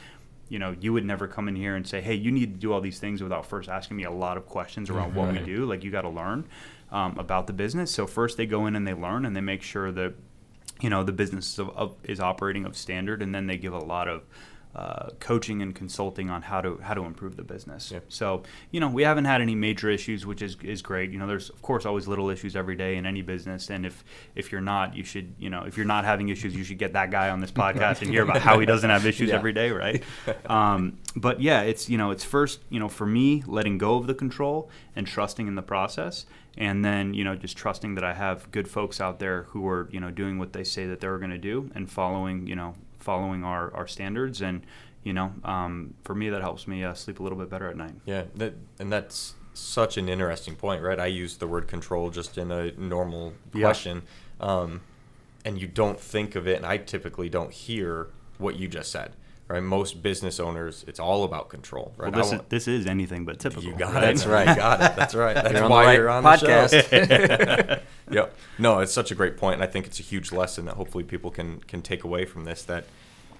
[0.50, 2.74] you know, you would never come in here and say, "Hey, you need to do
[2.74, 5.20] all these things" without first asking me a lot of questions around mm-hmm.
[5.20, 5.66] what we do.
[5.66, 6.48] Like, you got to learn
[6.92, 7.92] um, about the business.
[7.92, 10.14] So first they go in and they learn and they make sure that
[10.82, 13.74] you know the business is, of, of, is operating of standard, and then they give
[13.74, 14.24] a lot of
[14.76, 17.92] uh, coaching and consulting on how to how to improve the business.
[18.10, 21.10] So you know we haven't had any major issues, which is, is great.
[21.10, 24.04] You know, there's of course always little issues every day in any business, and if
[24.36, 26.94] if you're not, you should you know if you're not having issues, you should get
[26.94, 29.36] that guy on this podcast and hear about how he doesn't have issues yeah.
[29.36, 30.04] every day, right?
[30.48, 34.08] Um, but yeah, it's you know it's first you know for me letting go of
[34.08, 36.26] the control and trusting in the process,
[36.58, 39.90] and then you know just trusting that I have good folks out there who are
[39.92, 42.76] you know doing what they say that they're going to do and following you know
[43.08, 44.42] following our, our standards.
[44.42, 44.58] And
[45.04, 47.78] you know um, for me that helps me uh, sleep a little bit better at
[47.78, 47.96] night.
[48.06, 51.00] Yeah that, and that's such an interesting point right?
[51.00, 54.04] I use the word control just in a normal question.
[54.40, 54.46] Yeah.
[54.48, 54.82] um,
[55.46, 59.14] and you don't think of it and i typically don't hear what you just said
[59.48, 59.64] right?
[59.64, 62.12] Most business owners, it's all about control, right?
[62.12, 63.64] Well, this, is, this is anything but typical.
[63.64, 64.04] You got right?
[64.04, 64.08] it.
[64.08, 64.58] That's right.
[64.58, 64.96] Got it.
[64.96, 65.36] That's right.
[65.36, 66.90] That's you're why right you're on podcast.
[66.90, 67.82] the show.
[68.14, 68.36] yep.
[68.58, 71.04] No, it's such a great point, and I think it's a huge lesson that hopefully
[71.04, 72.86] people can can take away from this that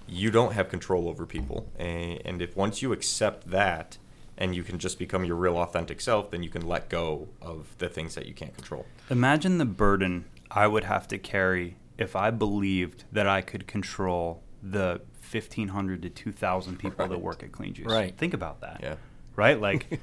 [0.06, 3.98] you don't have control over people, and, and if once you accept that.
[4.40, 7.74] And you can just become your real authentic self, then you can let go of
[7.78, 8.86] the things that you can't control.
[9.10, 14.44] Imagine the burden I would have to carry if I believed that I could control
[14.62, 15.00] the
[15.32, 17.10] 1,500 to 2,000 people right.
[17.10, 17.86] that work at Clean Juice.
[17.86, 18.16] Right.
[18.16, 18.80] Think about that.
[18.82, 18.94] Yeah.
[19.36, 19.58] Right?
[19.68, 20.00] Like,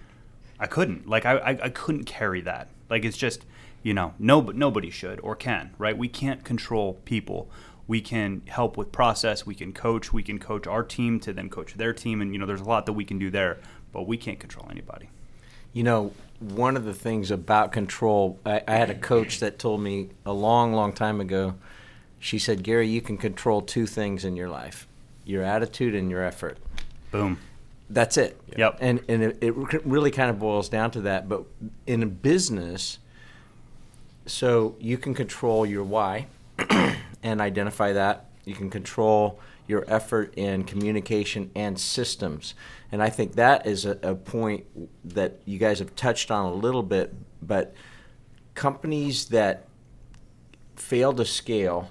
[0.60, 1.08] I couldn't.
[1.08, 2.70] Like, I, I, I, couldn't carry that.
[2.90, 3.46] Like, it's just,
[3.84, 5.98] you know, no, nobody should or can, right?
[5.98, 7.50] We can't control people.
[7.88, 9.46] We can help with process.
[9.46, 10.14] We can coach.
[10.14, 12.22] We can coach our team to then coach their team.
[12.22, 13.60] And, you know, there's a lot that we can do there,
[13.92, 15.10] but we can't control anybody.
[15.74, 19.82] You know, one of the things about control, I, I had a coach that told
[19.82, 21.56] me a long, long time ago.
[22.18, 24.88] She said, Gary, you can control two things in your life
[25.26, 26.58] your attitude and your effort.
[27.12, 27.40] Boom.
[27.90, 28.40] That's it.
[28.58, 28.78] Yep.
[28.82, 31.30] And and it, it really kind of boils down to that.
[31.30, 31.44] But
[31.86, 33.00] in a business,
[34.26, 36.28] so you can control your why
[37.24, 38.26] and identify that.
[38.44, 42.54] You can control your effort in communication and systems.
[42.92, 44.66] And I think that is a, a point
[45.04, 47.14] that you guys have touched on a little bit.
[47.42, 47.74] But
[48.54, 49.66] companies that
[50.76, 51.90] fail to scale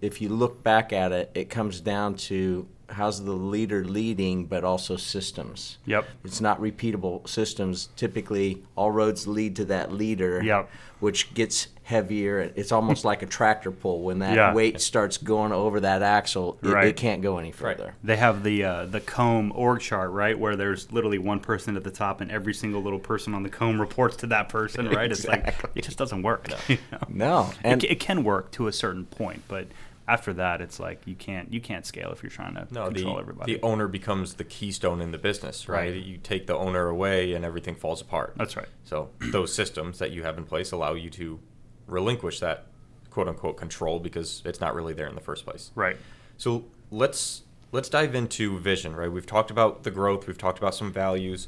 [0.00, 4.64] if you look back at it, it comes down to how's the leader leading, but
[4.64, 5.78] also systems.
[5.86, 6.06] Yep.
[6.24, 7.88] It's not repeatable systems.
[7.96, 10.42] Typically, all roads lead to that leader.
[10.42, 10.68] Yep.
[11.00, 12.52] Which gets heavier.
[12.56, 14.02] It's almost like a tractor pull.
[14.02, 14.52] When that yeah.
[14.52, 16.88] weight starts going over that axle, it, right.
[16.88, 17.84] it can't go any further.
[17.84, 17.94] Right.
[18.04, 21.84] They have the uh, the comb org chart, right, where there's literally one person at
[21.84, 25.10] the top, and every single little person on the comb reports to that person, right?
[25.10, 25.48] exactly.
[25.48, 26.50] It's like it just doesn't work.
[26.50, 26.98] No, you know?
[27.08, 27.50] no.
[27.64, 29.66] and it, it can work to a certain point, but
[30.10, 33.14] after that, it's like you can't you can't scale if you're trying to no, control
[33.14, 33.54] the, everybody.
[33.54, 35.92] The owner becomes the keystone in the business, right?
[35.92, 36.02] right?
[36.02, 38.34] You take the owner away, and everything falls apart.
[38.36, 38.66] That's right.
[38.82, 41.38] So those systems that you have in place allow you to
[41.86, 42.66] relinquish that
[43.10, 45.70] quote unquote control because it's not really there in the first place.
[45.76, 45.96] Right.
[46.36, 49.10] So let's let's dive into vision, right?
[49.12, 51.46] We've talked about the growth, we've talked about some values.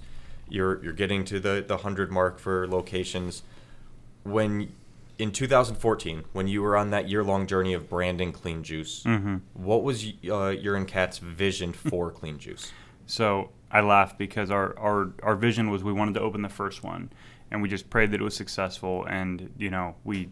[0.49, 3.43] You're you're getting to the the hundred mark for locations.
[4.23, 4.73] When
[5.19, 9.37] in 2014, when you were on that year-long journey of branding Clean Juice, mm-hmm.
[9.55, 12.73] what was uh, your and Kat's vision for Clean Juice?
[13.07, 16.83] So I laughed because our, our our vision was we wanted to open the first
[16.83, 17.11] one,
[17.51, 20.29] and we just prayed that it was successful, and you know we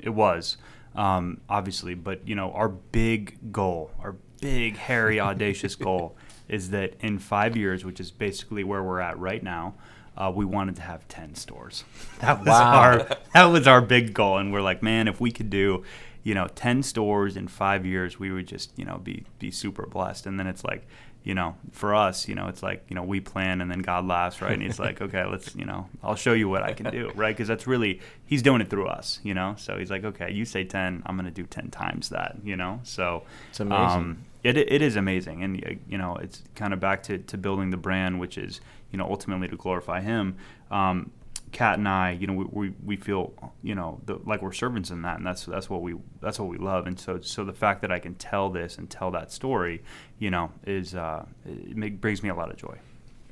[0.00, 0.56] it was
[0.94, 6.16] um, obviously, but you know our big goal, our big hairy audacious goal,
[6.48, 9.74] is that in five years, which is basically where we're at right now
[10.16, 11.84] uh, we wanted to have 10 stores.
[12.20, 12.80] That was wow.
[12.80, 15.84] our that was our big goal and we're like, man, if we could do,
[16.22, 19.86] you know, 10 stores in 5 years, we would just, you know, be be super
[19.86, 20.26] blessed.
[20.26, 20.86] And then it's like,
[21.24, 24.06] you know, for us, you know, it's like, you know, we plan and then God
[24.06, 24.52] laughs, right?
[24.52, 27.34] And he's like, okay, let's, you know, I'll show you what I can do, right?
[27.34, 29.54] Because that's really, he's doing it through us, you know?
[29.56, 32.56] So he's like, okay, you say 10, I'm going to do 10 times that, you
[32.56, 32.80] know?
[32.82, 33.98] So it's amazing.
[33.98, 35.42] Um, it, it is amazing.
[35.42, 38.60] And, you know, it's kind of back to, to building the brand, which is,
[38.94, 40.36] you know, ultimately to glorify Him.
[40.70, 41.10] Um,
[41.50, 44.92] Kat and I, you know, we, we, we feel, you know, the, like we're servants
[44.92, 46.86] in that, and that's that's what we that's what we love.
[46.86, 49.82] And so so the fact that I can tell this and tell that story,
[50.20, 52.76] you know, is uh, it make, brings me a lot of joy.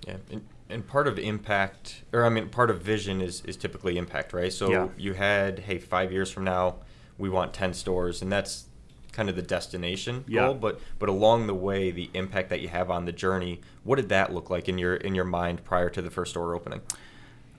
[0.04, 3.98] Yeah, and, and part of impact, or I mean, part of vision is is typically
[3.98, 4.52] impact, right?
[4.52, 4.88] So yeah.
[4.96, 6.74] you had, hey, five years from now,
[7.18, 8.66] we want ten stores, and that's
[9.12, 10.46] kind of the destination yeah.
[10.46, 13.60] goal, but but along the way, the impact that you have on the journey.
[13.84, 16.54] What did that look like in your in your mind prior to the first store
[16.54, 16.80] opening?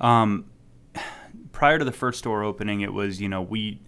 [0.02, 0.46] Um,
[1.52, 3.80] prior to the first store opening, it was you know we,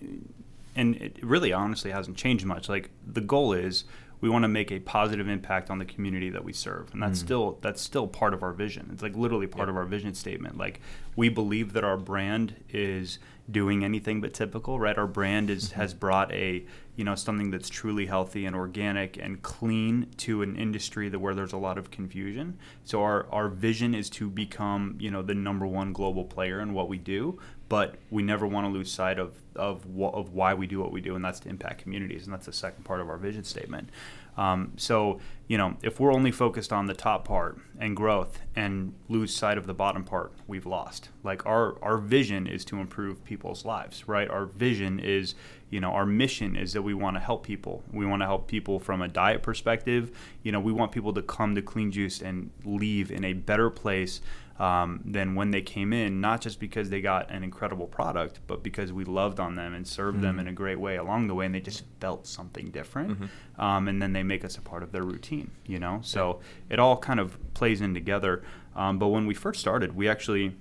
[0.75, 2.69] and it really honestly hasn't changed much.
[2.69, 3.85] Like the goal is
[4.21, 7.19] we want to make a positive impact on the community that we serve and that's
[7.19, 7.25] mm.
[7.25, 9.71] still that's still part of our vision it's like literally part yeah.
[9.71, 10.79] of our vision statement like
[11.15, 14.97] we believe that our brand is doing anything but typical, right?
[14.97, 15.81] Our brand is mm-hmm.
[15.81, 20.55] has brought a you know something that's truly healthy and organic and clean to an
[20.55, 22.57] industry that where there's a lot of confusion.
[22.83, 26.73] So our our vision is to become you know the number one global player in
[26.73, 30.67] what we do, but we never want to lose sight of of of why we
[30.67, 33.09] do what we do, and that's to impact communities, and that's the second part of
[33.09, 33.89] our vision statement.
[34.37, 38.93] Um, so, you know, if we're only focused on the top part and growth and
[39.07, 41.09] lose sight of the bottom part, we've lost.
[41.23, 44.29] Like our our vision is to improve people's lives, right?
[44.29, 45.35] Our vision is,
[45.69, 47.83] you know, our mission is that we want to help people.
[47.91, 50.11] We want to help people from a diet perspective.
[50.43, 53.69] You know, we want people to come to Clean Juice and leave in a better
[53.69, 54.21] place
[54.59, 58.63] um, than when they came in, not just because they got an incredible product, but
[58.63, 60.25] because we loved on them and served mm-hmm.
[60.25, 63.19] them in a great way along the way, and they just felt something different.
[63.19, 63.61] Mm-hmm.
[63.61, 65.99] Um, and then they make us a part of their routine, you know?
[66.03, 66.39] So
[66.69, 68.43] it all kind of plays in together.
[68.75, 70.55] Um, but when we first started, we actually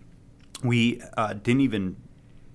[0.63, 1.97] we uh, didn't even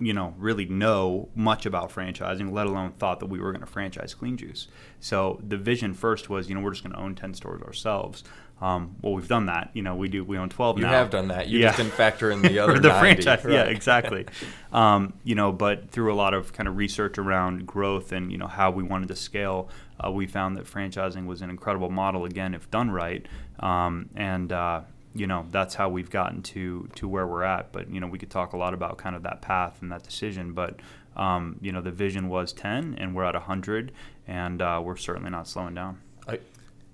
[0.00, 3.70] you know really know much about franchising let alone thought that we were going to
[3.70, 4.66] franchise clean juice
[4.98, 8.24] so the vision first was you know we're just going to own 10 stores ourselves
[8.60, 9.70] um, well, we've done that.
[9.72, 10.22] You know, we do.
[10.22, 10.90] We own twelve you now.
[10.90, 11.48] You have done that.
[11.48, 11.68] You yeah.
[11.68, 13.44] just didn't factor in the other the 90, franchise.
[13.44, 13.54] Right.
[13.54, 14.26] Yeah, exactly.
[14.72, 18.36] um, you know, but through a lot of kind of research around growth and you
[18.36, 19.70] know how we wanted to scale,
[20.04, 22.26] uh, we found that franchising was an incredible model.
[22.26, 23.26] Again, if done right,
[23.60, 24.82] um, and uh,
[25.14, 27.72] you know that's how we've gotten to to where we're at.
[27.72, 30.02] But you know, we could talk a lot about kind of that path and that
[30.02, 30.52] decision.
[30.52, 30.80] But
[31.16, 33.92] um, you know, the vision was ten, and we're at hundred,
[34.26, 36.00] and uh, we're certainly not slowing down.
[36.28, 36.38] I,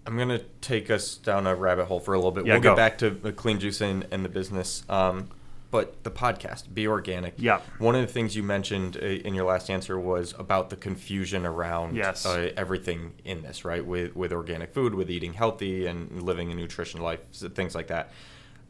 [0.06, 2.46] I'm gonna take us down a rabbit hole for a little bit.
[2.46, 2.70] Yeah, we'll go.
[2.70, 4.84] get back to the clean juice and, and the business.
[4.88, 5.28] Um,
[5.76, 7.34] but the podcast, Be Organic.
[7.36, 7.60] Yeah.
[7.76, 11.44] One of the things you mentioned uh, in your last answer was about the confusion
[11.44, 12.24] around yes.
[12.24, 13.84] uh, everything in this, right?
[13.84, 18.10] With with organic food, with eating healthy and living a nutrition life, things like that.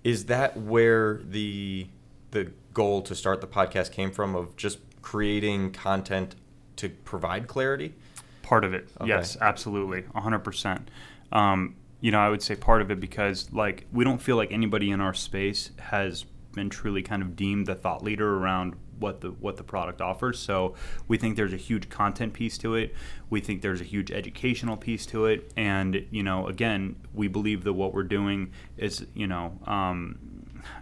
[0.02, 1.86] Is that where the
[2.32, 4.34] the goal to start the podcast came from?
[4.34, 6.34] Of just creating content
[6.74, 7.94] to provide clarity?
[8.42, 9.06] Part of it, okay.
[9.06, 10.90] yes, absolutely, 100 percent.
[11.30, 14.50] Um, you know, I would say part of it because like we don't feel like
[14.50, 16.24] anybody in our space has
[16.56, 20.40] been truly kind of deemed the thought leader around what the what the product offers.
[20.40, 20.74] So
[21.06, 22.94] we think there's a huge content piece to it.
[23.30, 27.62] We think there's a huge educational piece to it, and you know, again, we believe
[27.64, 30.18] that what we're doing is you know um,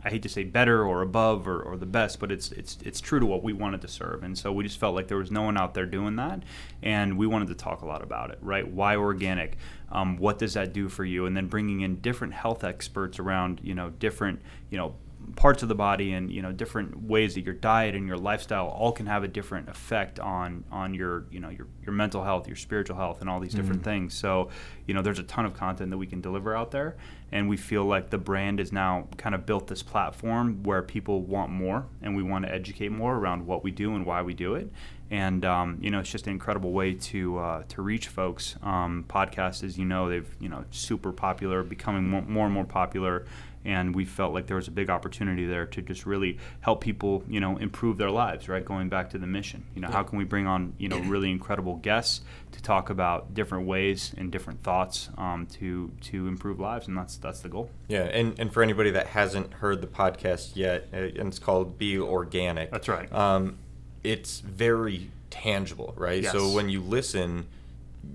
[0.05, 3.01] I hate to say better or above or, or the best, but it's it's it's
[3.01, 4.23] true to what we wanted to serve.
[4.23, 6.43] And so we just felt like there was no one out there doing that,
[6.83, 8.39] and we wanted to talk a lot about it.
[8.41, 8.67] Right?
[8.67, 9.57] Why organic?
[9.91, 11.27] Um, what does that do for you?
[11.27, 14.95] And then bringing in different health experts around you know different you know
[15.37, 18.69] parts of the body and you know different ways that your diet and your lifestyle
[18.69, 22.47] all can have a different effect on on your you know your, your mental health
[22.47, 24.15] your spiritual health and all these different mm things.
[24.15, 24.49] So
[24.87, 26.97] you know there's a ton of content that we can deliver out there
[27.33, 31.23] and we feel like the brand is now kind of built this platform where people
[31.23, 34.33] want more and we want to educate more around what we do and why we
[34.33, 34.71] do it.
[35.11, 38.57] And um, you know it's just an incredible way to uh, to reach folks.
[38.63, 43.27] Um, podcasts as you know they've you know super popular becoming more and more popular
[43.65, 47.25] and we felt like there was a big opportunity there to just really help people,
[47.29, 48.49] you know, improve their lives.
[48.49, 49.65] Right, going back to the mission.
[49.75, 49.95] You know, yeah.
[49.95, 52.21] how can we bring on you know really incredible guests
[52.53, 57.17] to talk about different ways and different thoughts um, to to improve lives, and that's
[57.17, 57.71] that's the goal.
[57.89, 61.79] Yeah, and and for anybody that hasn't heard the podcast yet, uh, and it's called
[61.79, 62.71] Be Organic.
[62.71, 63.13] That's right.
[63.13, 63.59] Um,
[64.03, 66.23] it's very tangible, right?
[66.23, 66.33] Yes.
[66.33, 67.47] So when you listen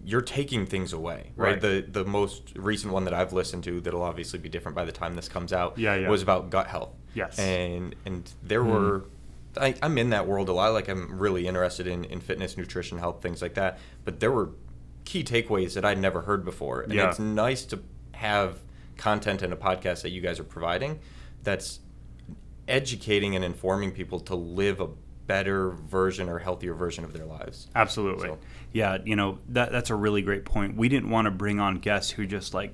[0.03, 1.51] you're taking things away, right?
[1.51, 1.61] right?
[1.61, 4.91] The the most recent one that I've listened to that'll obviously be different by the
[4.91, 6.09] time this comes out yeah, yeah.
[6.09, 6.93] was about gut health.
[7.13, 7.37] Yes.
[7.39, 8.71] And and there mm.
[8.71, 9.05] were
[9.57, 10.73] I, am in that world a lot.
[10.73, 13.79] Like I'm really interested in, in fitness, nutrition, health, things like that.
[14.05, 14.51] But there were
[15.05, 16.81] key takeaways that I'd never heard before.
[16.81, 17.09] And yeah.
[17.09, 17.79] it's nice to
[18.13, 18.59] have
[18.97, 20.99] content in a podcast that you guys are providing
[21.43, 21.79] that's
[22.67, 24.89] educating and informing people to live a
[25.25, 27.67] better version or healthier version of their lives.
[27.75, 28.27] Absolutely.
[28.27, 28.37] So.
[28.71, 30.75] Yeah, you know, that that's a really great point.
[30.75, 32.73] We didn't want to bring on guests who just like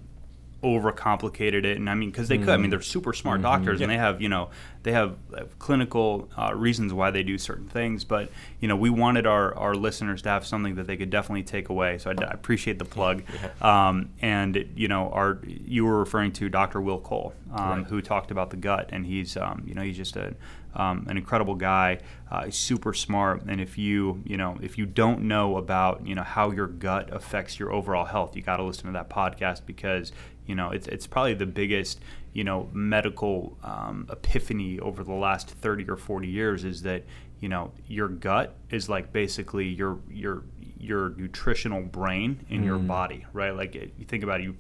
[0.66, 2.72] overcomplicated it and i mean because they could i mean mm-hmm.
[2.72, 3.44] they're super smart mm-hmm.
[3.44, 3.84] doctors yeah.
[3.84, 4.50] and they have you know
[4.82, 8.90] they have, have clinical uh, reasons why they do certain things but you know we
[8.90, 12.24] wanted our, our listeners to have something that they could definitely take away so i,
[12.24, 13.24] I appreciate the plug
[13.62, 13.90] yeah.
[13.90, 17.88] um, and you know our you were referring to dr will cole um, right.
[17.88, 20.34] who talked about the gut and he's um, you know he's just a
[20.76, 22.00] um, an incredible guy,
[22.32, 23.44] uh, super smart.
[23.48, 27.14] And if you, you know, if you don't know about, you know, how your gut
[27.14, 30.12] affects your overall health, you got to listen to that podcast because
[30.46, 32.00] you know, it's, it's probably the biggest,
[32.34, 37.04] you know, medical um, epiphany over the last 30 or 40 years is that,
[37.40, 40.44] you know, your gut is like basically your, your,
[40.78, 42.66] your nutritional brain in mm.
[42.66, 43.56] your body, right?
[43.56, 44.56] Like you think about it, you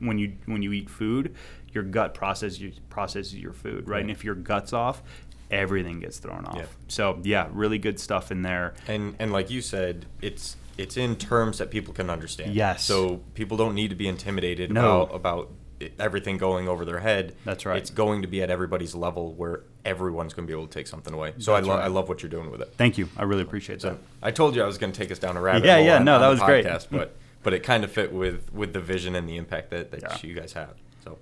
[0.00, 1.34] when you when you eat food,
[1.72, 3.96] your gut processes processes your food, right?
[3.96, 4.00] right?
[4.02, 5.02] And if your gut's off,
[5.50, 6.56] everything gets thrown off.
[6.56, 6.66] Yeah.
[6.88, 8.74] So yeah, really good stuff in there.
[8.86, 12.54] And and like you said, it's it's in terms that people can understand.
[12.54, 12.84] Yes.
[12.84, 15.02] So people don't need to be intimidated no.
[15.02, 15.50] about about
[15.98, 17.34] everything going over their head.
[17.44, 17.78] That's right.
[17.78, 20.86] It's going to be at everybody's level where everyone's going to be able to take
[20.86, 21.34] something away.
[21.38, 21.84] So I, lo- right.
[21.84, 22.74] I love what you're doing with it.
[22.76, 23.08] Thank you.
[23.16, 23.98] I really appreciate so, that.
[24.22, 25.84] I told you I was going to take us down a rabbit yeah, hole.
[25.84, 26.02] Yeah, yeah.
[26.02, 26.98] No, that was podcast, great.
[26.98, 30.02] but but it kind of fit with with the vision and the impact that, that
[30.02, 30.16] yeah.
[30.22, 30.74] you guys have.
[31.04, 31.18] So,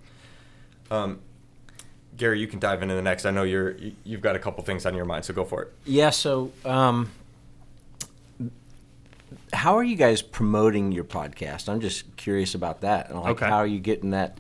[0.91, 1.21] um,
[2.19, 3.25] Gary, you can dive into the next.
[3.25, 5.73] I know you're you've got a couple things on your mind, so go for it.
[5.87, 6.11] Yeah.
[6.11, 7.11] So, um,
[9.53, 11.69] how are you guys promoting your podcast?
[11.69, 13.15] I'm just curious about that.
[13.15, 13.47] Like, okay.
[13.47, 14.39] How are you getting that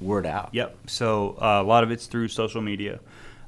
[0.00, 0.50] word out?
[0.52, 0.76] Yep.
[0.86, 3.00] So uh, a lot of it's through social media.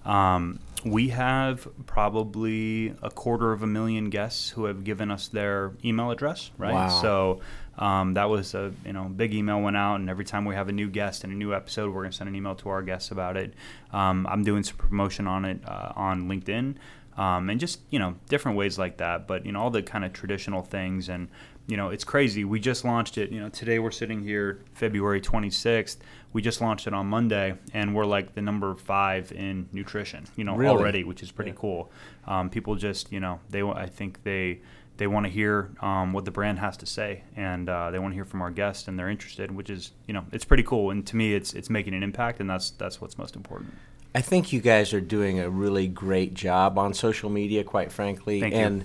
[0.05, 5.73] Um, we have probably a quarter of a million guests who have given us their
[5.85, 6.73] email address, right?
[6.73, 6.89] Wow.
[6.89, 7.41] So
[7.81, 10.69] um, that was a you know big email went out, and every time we have
[10.69, 13.11] a new guest and a new episode, we're gonna send an email to our guests
[13.11, 13.55] about it.
[13.93, 16.77] Um, I'm doing some promotion on it uh, on LinkedIn.
[17.17, 20.05] Um, and just you know different ways like that, but you know all the kind
[20.05, 21.29] of traditional things, and
[21.67, 22.45] you know it's crazy.
[22.45, 23.31] We just launched it.
[23.31, 25.97] You know today we're sitting here February 26th
[26.33, 30.27] we just launched it on Monday, and we're like the number five in nutrition.
[30.37, 30.71] You know, really?
[30.71, 31.57] already, which is pretty yeah.
[31.59, 31.91] cool.
[32.27, 34.61] Um, people just, you know, they I think they
[35.01, 38.13] they want to hear um, what the brand has to say, and uh, they want
[38.13, 40.91] to hear from our guests, and they're interested, which is, you know, it's pretty cool.
[40.91, 43.73] And to me, it's it's making an impact, and that's that's what's most important.
[44.15, 48.41] I think you guys are doing a really great job on social media, quite frankly,
[48.41, 48.85] Thank and.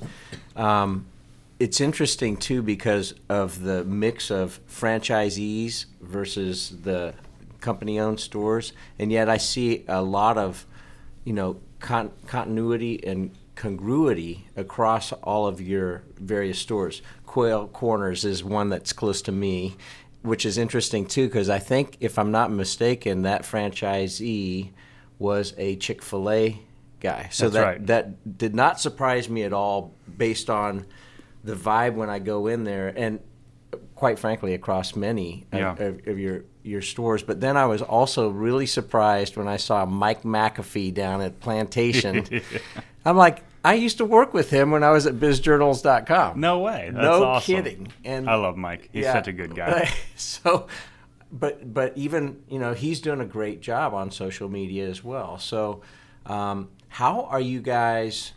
[0.55, 1.05] Um,
[1.57, 7.13] it's interesting too because of the mix of franchisees versus the
[7.61, 10.66] company owned stores, and yet I see a lot of,
[11.24, 17.01] you know, con- continuity and congruity across all of your various stores.
[17.26, 19.76] Quail Corners is one that's close to me,
[20.22, 24.72] which is interesting too, because I think, if I'm not mistaken, that franchisee
[25.20, 26.60] was a Chick fil A
[26.99, 27.30] guy.
[27.32, 27.88] So that's that, right.
[27.88, 30.86] that did not surprise me at all based on
[31.43, 32.93] the vibe when I go in there.
[32.95, 33.20] And
[33.95, 35.72] quite frankly, across many yeah.
[35.72, 37.24] of, of, your your stores.
[37.24, 42.26] But then I was also really surprised when I saw Mike McAfee down at Plantation.
[43.06, 46.39] I'm like, I used to work with him when I was at bizjournals.com.
[46.39, 46.89] No way.
[46.93, 47.56] That's no awesome.
[47.56, 47.93] kidding.
[48.03, 48.89] And I love Mike.
[48.91, 49.89] He's yeah, such a good guy.
[50.16, 50.68] so,
[51.32, 55.38] but but even you know he's doing a great job on social media as well.
[55.38, 55.82] So,
[56.26, 58.34] um, how are you guys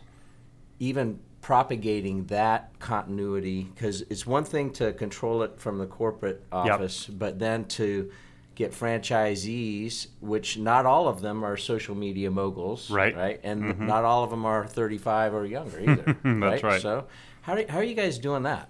[0.79, 7.07] even propagating that continuity because it's one thing to control it from the corporate office,
[7.07, 7.17] yep.
[7.17, 8.11] but then to
[8.59, 13.15] get franchisees, which not all of them are social media moguls, right?
[13.15, 13.87] Right, and mm-hmm.
[13.87, 16.17] not all of them are 35 or younger either.
[16.23, 16.63] That's right?
[16.63, 16.81] right.
[16.81, 17.07] So,
[17.41, 18.69] how do, how are you guys doing that?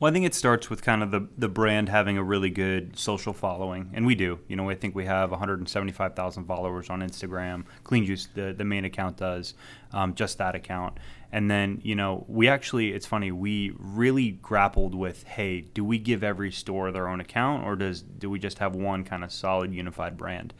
[0.00, 2.98] Well, I think it starts with kind of the, the brand having a really good
[2.98, 4.38] social following, and we do.
[4.48, 7.64] You know, I think we have 175,000 followers on Instagram.
[7.84, 9.54] Clean Juice, the, the main account, does
[9.92, 10.98] um, just that account.
[11.32, 15.98] And then, you know, we actually, it's funny, we really grappled with, hey, do we
[15.98, 19.32] give every store their own account, or does do we just have one kind of
[19.32, 20.54] solid unified brand?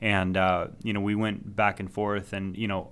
[0.00, 2.90] And uh, you know, we went back and forth, and you know,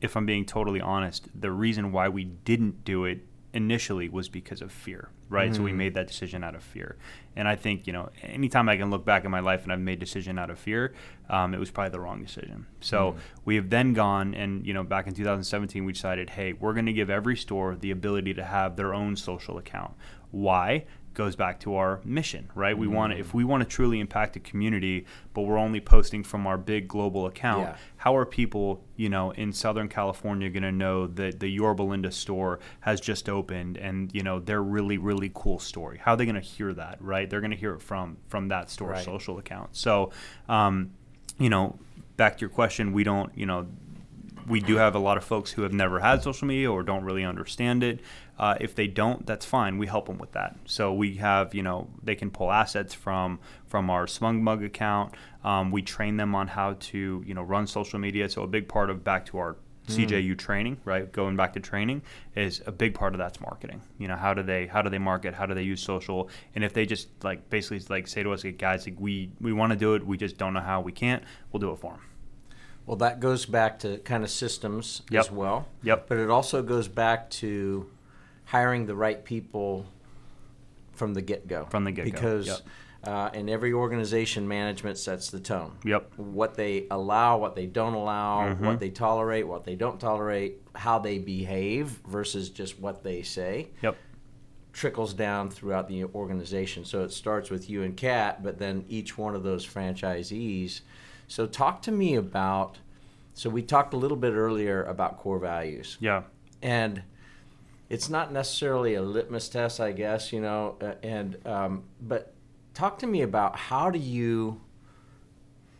[0.00, 4.60] if I'm being totally honest, the reason why we didn't do it initially was because
[4.60, 5.50] of fear, right?
[5.50, 5.56] Mm.
[5.56, 5.76] So we mm.
[5.76, 6.96] made that decision out of fear.
[7.34, 9.80] And I think, you know, anytime I can look back in my life and I've
[9.80, 10.92] made decision out of fear,
[11.30, 12.66] um, it was probably the wrong decision.
[12.80, 13.18] So mm.
[13.44, 16.86] we have then gone and, you know, back in 2017, we decided, hey, we're going
[16.86, 19.94] to give every store the ability to have their own social account.
[20.30, 20.84] Why?
[21.18, 22.78] Goes back to our mission, right?
[22.78, 25.04] We want to, if we want to truly impact a community,
[25.34, 27.76] but we're only posting from our big global account, yeah.
[27.96, 32.12] how are people, you know, in Southern California going to know that the Yorba Linda
[32.12, 35.98] store has just opened and, you know, their really, really cool story?
[36.00, 37.28] How are they going to hear that, right?
[37.28, 39.04] They're going to hear it from from that store right.
[39.04, 39.74] social account.
[39.74, 40.12] So,
[40.48, 40.92] um,
[41.36, 41.80] you know,
[42.16, 43.66] back to your question, we don't, you know,
[44.48, 47.04] we do have a lot of folks who have never had social media or don't
[47.04, 48.00] really understand it.
[48.38, 49.78] Uh, if they don't, that's fine.
[49.78, 50.56] We help them with that.
[50.64, 55.14] So we have, you know, they can pull assets from from our SmugMug account.
[55.44, 58.28] Um, we train them on how to, you know, run social media.
[58.28, 59.56] So a big part of back to our
[59.88, 60.38] CJU mm.
[60.38, 61.10] training, right?
[61.10, 62.02] Going back to training
[62.36, 63.82] is a big part of that's marketing.
[63.98, 65.34] You know, how do they how do they market?
[65.34, 66.28] How do they use social?
[66.54, 69.52] And if they just like basically like say to us, like, guys, like we we
[69.52, 71.22] want to do it, we just don't know how, we can't.
[71.52, 72.00] We'll do it for them.
[72.88, 75.20] Well, that goes back to kind of systems yep.
[75.20, 75.68] as well.
[75.82, 76.06] Yep.
[76.08, 77.86] But it also goes back to
[78.46, 79.84] hiring the right people
[80.94, 81.66] from the get go.
[81.66, 82.10] From the get go.
[82.10, 82.60] Because yep.
[83.04, 85.76] uh, in every organization, management sets the tone.
[85.84, 86.14] Yep.
[86.16, 88.64] What they allow, what they don't allow, mm-hmm.
[88.64, 93.68] what they tolerate, what they don't tolerate, how they behave versus just what they say.
[93.82, 93.98] Yep.
[94.72, 96.86] Trickles down throughout the organization.
[96.86, 100.80] So it starts with you and Kat, but then each one of those franchisees.
[101.28, 102.78] So talk to me about
[103.34, 105.96] So we talked a little bit earlier about core values.
[106.00, 106.22] Yeah.
[106.60, 107.02] And
[107.88, 112.34] it's not necessarily a litmus test, I guess, you know, uh, and um, but
[112.74, 114.60] talk to me about how do you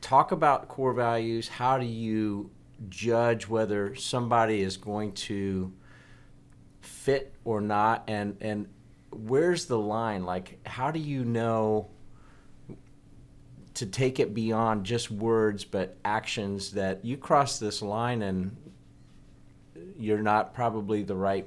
[0.01, 1.49] talk about core values?
[1.49, 2.51] How do you
[2.89, 5.73] judge whether somebody is going to
[6.81, 8.67] fit or not and and
[9.11, 11.91] where's the line like how do you know
[13.79, 18.57] to take it beyond just words but actions that you cross this line and
[19.97, 21.47] you're not probably the right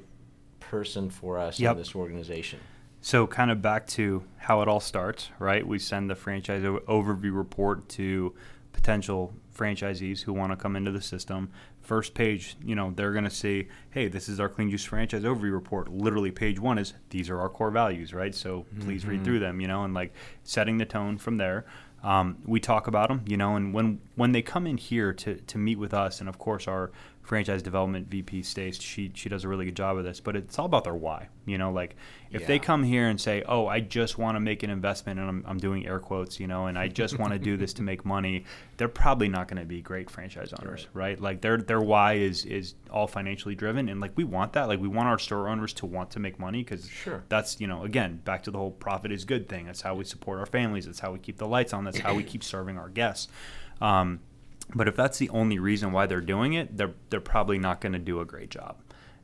[0.61, 1.73] person for us yep.
[1.73, 2.57] in this organization.
[3.01, 5.65] So, kind of back to how it all starts, right?
[5.67, 8.34] We send the franchise overview report to
[8.71, 11.49] potential franchisees who want to come into the system.
[11.82, 15.23] First page, you know, they're going to see, hey, this is our Clean Juice franchise
[15.23, 15.91] overview report.
[15.91, 18.34] Literally, page one is these are our core values, right?
[18.34, 19.11] So, please mm-hmm.
[19.11, 20.13] read through them, you know, and like
[20.43, 21.65] setting the tone from there.
[22.03, 25.35] Um, we talk about them, you know, and when when they come in here to,
[25.35, 26.91] to meet with us, and of course our
[27.22, 30.57] franchise development VP Stace, she she does a really good job of this, but it's
[30.57, 31.28] all about their why.
[31.45, 31.95] You know, like
[32.32, 32.47] if yeah.
[32.47, 35.43] they come here and say, "Oh, I just want to make an investment," and I'm,
[35.47, 38.05] I'm doing air quotes, you know, and I just want to do this to make
[38.05, 38.45] money,
[38.78, 41.03] they're probably not going to be great franchise owners, right.
[41.03, 41.22] right?
[41.22, 44.67] Like their their why is is all financially driven, and like we want that.
[44.67, 47.24] Like we want our store owners to want to make money because sure.
[47.30, 49.65] that's you know again back to the whole profit is good thing.
[49.65, 50.86] That's how we support our families.
[50.86, 51.84] That's how we keep the lights on.
[51.84, 53.28] That's how we keep serving our guests.
[53.82, 54.19] Um,
[54.76, 57.93] but if that's the only reason why they're doing it, they're they're probably not going
[57.93, 58.78] to do a great job.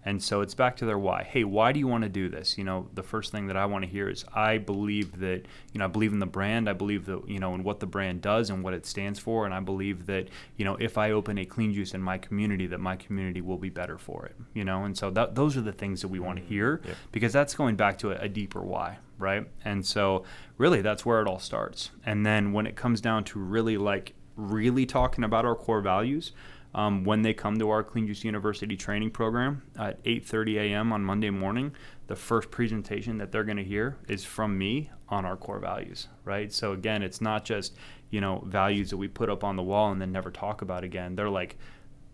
[0.08, 1.24] And so it's back to their why.
[1.24, 2.58] Hey, why do you want to do this?
[2.58, 5.44] You know, the first thing that I want to hear is I believe that,
[5.74, 6.70] you know, I believe in the brand.
[6.70, 9.44] I believe that, you know, in what the brand does and what it stands for.
[9.44, 12.68] And I believe that, you know, if I open a clean juice in my community,
[12.68, 14.86] that my community will be better for it, you know?
[14.86, 16.54] And so that, those are the things that we want to mm-hmm.
[16.54, 16.82] hear
[17.12, 19.46] because that's going back to a, a deeper why, right?
[19.66, 20.24] And so
[20.58, 21.92] really that's where it all starts.
[22.06, 26.32] And then when it comes down to really like really talking about our core values
[26.74, 30.94] um, when they come to our Clean Juice University training program at 8:30 a.m.
[30.94, 31.74] on Monday morning.
[32.08, 36.08] The first presentation that they're going to hear is from me on our core values,
[36.24, 36.54] right?
[36.54, 37.76] So again, it's not just
[38.10, 40.84] you know values that we put up on the wall and then never talk about
[40.84, 41.16] again.
[41.16, 41.58] They're like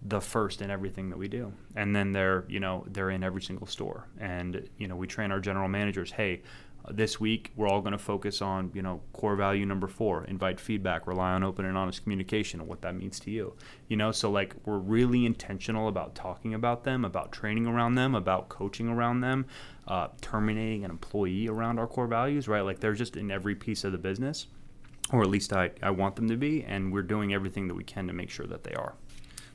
[0.05, 3.41] the first in everything that we do, and then they're you know they're in every
[3.41, 6.11] single store, and you know we train our general managers.
[6.11, 6.41] Hey,
[6.89, 10.59] this week we're all going to focus on you know core value number four invite
[10.59, 13.55] feedback rely on open and honest communication and what that means to you.
[13.87, 18.15] You know so like we're really intentional about talking about them about training around them
[18.15, 19.45] about coaching around them
[19.87, 22.61] uh, terminating an employee around our core values right?
[22.61, 24.47] Like they're just in every piece of the business
[25.11, 27.83] or at least I, I want them to be and we're doing everything that we
[27.83, 28.95] can to make sure that they are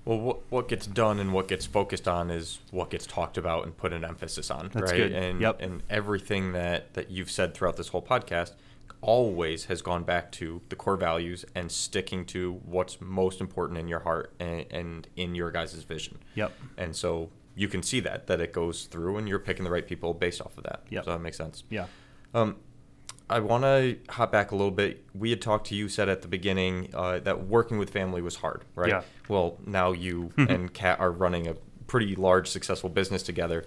[0.04, 3.64] well, what, what gets done and what gets focused on is what gets talked about
[3.64, 4.96] and put an emphasis on, That's right?
[4.96, 5.12] Good.
[5.12, 5.60] And yep.
[5.60, 8.52] and everything that that you've said throughout this whole podcast
[9.00, 13.86] always has gone back to the core values and sticking to what's most important in
[13.86, 16.18] your heart and, and in your guys' vision.
[16.34, 16.52] Yep.
[16.76, 19.86] And so you can see that that it goes through, and you're picking the right
[19.86, 20.82] people based off of that.
[20.90, 21.04] Yep.
[21.04, 21.64] So that makes sense.
[21.70, 21.86] Yeah.
[22.34, 22.56] Um,
[23.30, 25.04] I want to hop back a little bit.
[25.14, 28.36] We had talked to you, said at the beginning uh, that working with family was
[28.36, 28.88] hard, right?
[28.88, 29.02] Yeah.
[29.28, 31.54] Well, now you and Kat are running a
[31.86, 33.64] pretty large, successful business together.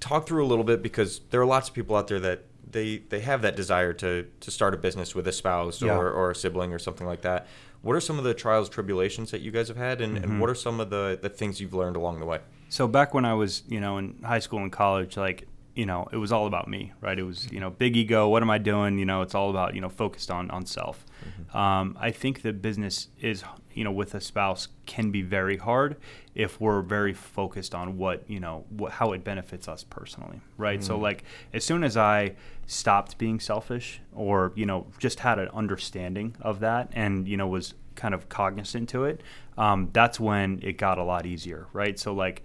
[0.00, 2.98] Talk through a little bit because there are lots of people out there that they
[2.98, 5.96] they have that desire to to start a business with a spouse yeah.
[5.96, 7.46] or, or a sibling or something like that.
[7.82, 10.24] What are some of the trials, tribulations that you guys have had, and, mm-hmm.
[10.24, 12.40] and what are some of the the things you've learned along the way?
[12.68, 15.47] So back when I was, you know, in high school and college, like
[15.78, 17.16] you know, it was all about me, right?
[17.16, 18.28] It was, you know, big ego.
[18.28, 18.98] What am I doing?
[18.98, 21.06] You know, it's all about, you know, focused on on self.
[21.22, 21.56] Mm-hmm.
[21.56, 25.94] Um, I think that business is, you know, with a spouse can be very hard
[26.34, 30.80] if we're very focused on what, you know, what, how it benefits us personally, right?
[30.80, 30.86] Mm-hmm.
[30.86, 31.22] So, like,
[31.52, 32.34] as soon as I
[32.66, 37.46] stopped being selfish, or you know, just had an understanding of that, and you know,
[37.46, 39.22] was kind of cognizant to it,
[39.56, 41.96] um, that's when it got a lot easier, right?
[42.00, 42.42] So, like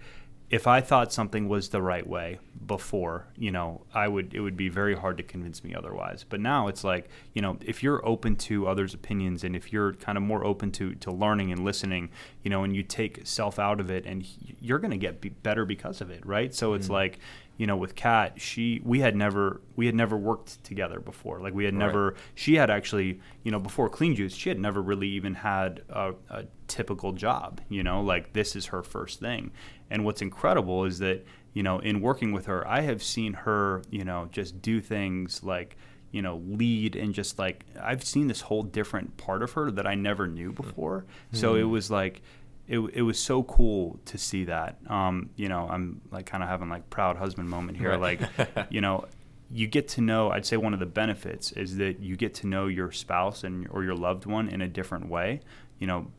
[0.50, 4.56] if I thought something was the right way before, you know, I would it would
[4.56, 6.24] be very hard to convince me otherwise.
[6.28, 9.94] But now it's like, you know, if you're open to others' opinions and if you're
[9.94, 12.10] kind of more open to to learning and listening,
[12.42, 14.26] you know, and you take self out of it and
[14.60, 16.54] you're going to get be better because of it, right?
[16.54, 16.92] So it's mm.
[16.92, 17.18] like,
[17.56, 21.40] you know, with Kat, she we had never we had never worked together before.
[21.40, 21.86] Like we had right.
[21.86, 22.14] never.
[22.34, 26.14] She had actually, you know, before Clean Juice, she had never really even had a,
[26.30, 27.60] a typical job.
[27.68, 29.52] You know, like this is her first thing.
[29.90, 31.24] And what's incredible is that
[31.54, 35.42] you know, in working with her, I have seen her, you know, just do things
[35.42, 35.76] like
[36.14, 39.84] you know, lead and just like I've seen this whole different part of her that
[39.84, 41.00] I never knew before.
[41.00, 41.38] Mm-hmm.
[41.38, 42.22] So it was like
[42.68, 44.78] it, it was so cool to see that.
[44.86, 47.98] Um, you know, I'm like kind of having like proud husband moment here.
[47.98, 48.20] Right.
[48.20, 49.06] Like, you know,
[49.50, 50.30] you get to know.
[50.30, 53.66] I'd say one of the benefits is that you get to know your spouse and
[53.70, 55.40] or your loved one in a different way.
[55.80, 56.12] You know,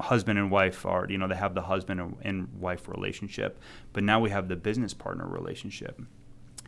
[0.00, 3.58] husband and wife are, you know, they have the husband and wife relationship,
[3.92, 6.00] but now we have the business partner relationship.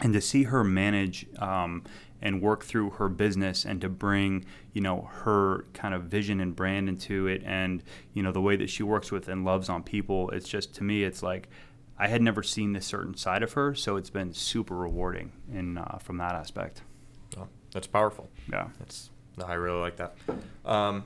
[0.01, 1.83] And to see her manage um,
[2.21, 6.55] and work through her business and to bring, you know, her kind of vision and
[6.55, 9.83] brand into it and, you know, the way that she works with and loves on
[9.83, 11.49] people, it's just, to me, it's like,
[11.99, 15.79] I had never seen this certain side of her, so it's been super rewarding in
[15.79, 16.83] uh, from that aspect.
[17.39, 18.29] Oh, that's powerful.
[18.53, 19.09] Yeah, that's
[19.39, 20.15] no, I really like that.
[20.67, 21.05] Um,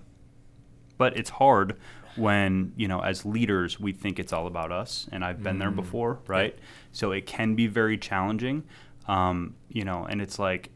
[1.01, 1.79] but it's hard
[2.17, 5.61] when you know as leaders we think it's all about us and i've been mm.
[5.61, 6.65] there before right yeah.
[6.93, 8.63] so it can be very challenging
[9.09, 10.69] um, you know and it's like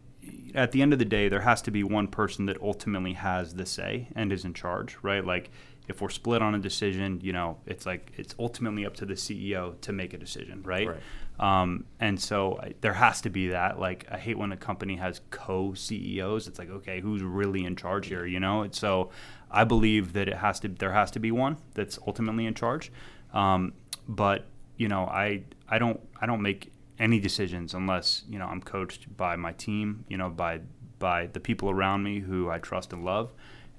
[0.54, 3.54] at the end of the day there has to be one person that ultimately has
[3.54, 5.50] the say and is in charge right like
[5.86, 9.14] if we're split on a decision, you know, it's like it's ultimately up to the
[9.14, 10.88] CEO to make a decision, right?
[10.88, 11.00] right.
[11.38, 13.78] Um, and so I, there has to be that.
[13.78, 16.48] Like, I hate when a company has co CEOs.
[16.48, 18.62] It's like, okay, who's really in charge here, you know?
[18.62, 19.10] And so
[19.54, 22.90] I believe that it has to, there has to be one that's ultimately in charge.
[23.32, 23.72] Um,
[24.08, 24.46] but
[24.76, 29.16] you know, I, I don't, I don't make any decisions unless you know I'm coached
[29.16, 30.60] by my team, you know, by
[30.98, 33.30] by the people around me who I trust and love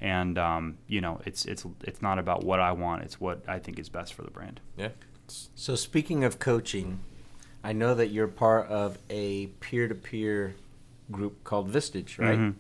[0.02, 3.60] and um, you know it's it's it's not about what I want; it's what I
[3.60, 4.60] think is best for the brand.
[4.78, 4.90] Yeah.
[5.28, 7.00] So speaking of coaching,
[7.64, 10.56] I know that you're part of a peer-to-peer
[11.10, 12.38] group called Vistage, right?
[12.38, 12.60] Mm-hmm.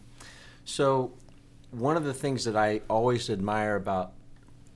[0.63, 1.11] So
[1.71, 4.13] one of the things that I always admire about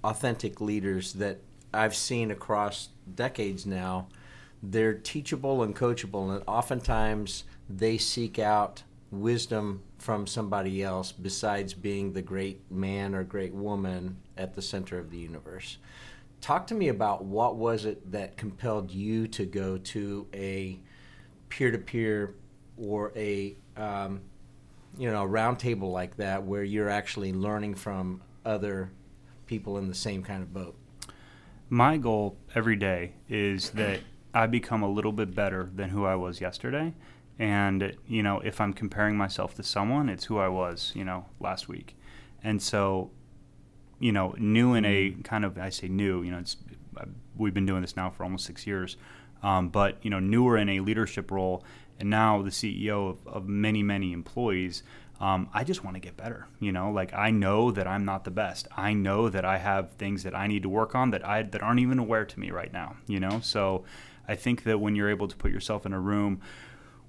[0.04, 1.40] authentic leaders that
[1.74, 4.08] I've seen across decades now,
[4.62, 12.14] they're teachable and coachable, and oftentimes they seek out wisdom from somebody else besides being
[12.14, 15.78] the great man or great woman at the center of the universe.
[16.42, 20.80] Talk to me about what was it that compelled you to go to a
[21.50, 22.36] peer-to-peer
[22.78, 24.22] or a um,
[24.98, 28.92] you know a roundtable like that where you're actually learning from other
[29.46, 30.76] people in the same kind of boat.
[31.70, 34.00] My goal every day is that
[34.34, 36.94] I become a little bit better than who I was yesterday
[37.40, 41.26] and, you know, if I'm comparing myself to someone, it's who I was, you know,
[41.40, 41.96] last week.
[42.44, 43.12] And so,
[43.98, 45.24] you know, new in a mm.
[45.24, 46.58] kind of, I say new, you know, it's,
[47.38, 48.98] we've been doing this now for almost six years.
[49.42, 51.64] Um, but, you know, newer in a leadership role
[52.00, 54.84] and now the CEO of, of many, many employees.
[55.20, 56.48] Um, I just want to get better.
[56.60, 58.68] You know, like I know that I'm not the best.
[58.76, 61.62] I know that I have things that I need to work on that I that
[61.62, 62.96] aren't even aware to me right now.
[63.06, 63.84] You know, so
[64.28, 66.42] I think that when you're able to put yourself in a room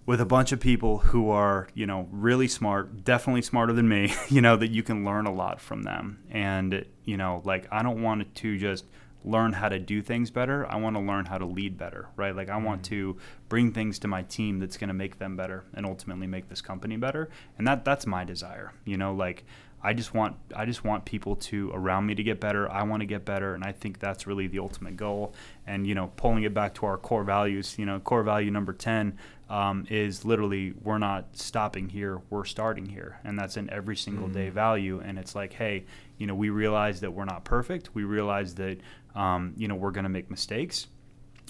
[0.07, 4.13] with a bunch of people who are, you know, really smart, definitely smarter than me,
[4.29, 6.19] you know, that you can learn a lot from them.
[6.31, 8.87] And, you know, like I don't want to just
[9.25, 10.67] learn how to do things better.
[10.71, 12.35] I want to learn how to lead better, right?
[12.35, 12.95] Like I want mm-hmm.
[12.95, 13.17] to
[13.49, 16.61] bring things to my team that's going to make them better and ultimately make this
[16.61, 17.29] company better.
[17.59, 18.73] And that that's my desire.
[18.85, 19.45] You know, like
[19.83, 22.71] I just want I just want people to around me to get better.
[22.71, 25.35] I want to get better, and I think that's really the ultimate goal.
[25.67, 28.73] And you know, pulling it back to our core values, you know, core value number
[28.73, 29.19] ten
[29.49, 34.25] um, is literally we're not stopping here, we're starting here, and that's an every single
[34.25, 34.35] mm-hmm.
[34.35, 35.01] day value.
[35.03, 35.85] And it's like, hey,
[36.19, 37.95] you know, we realize that we're not perfect.
[37.95, 38.79] We realize that
[39.15, 40.87] um, you know we're going to make mistakes.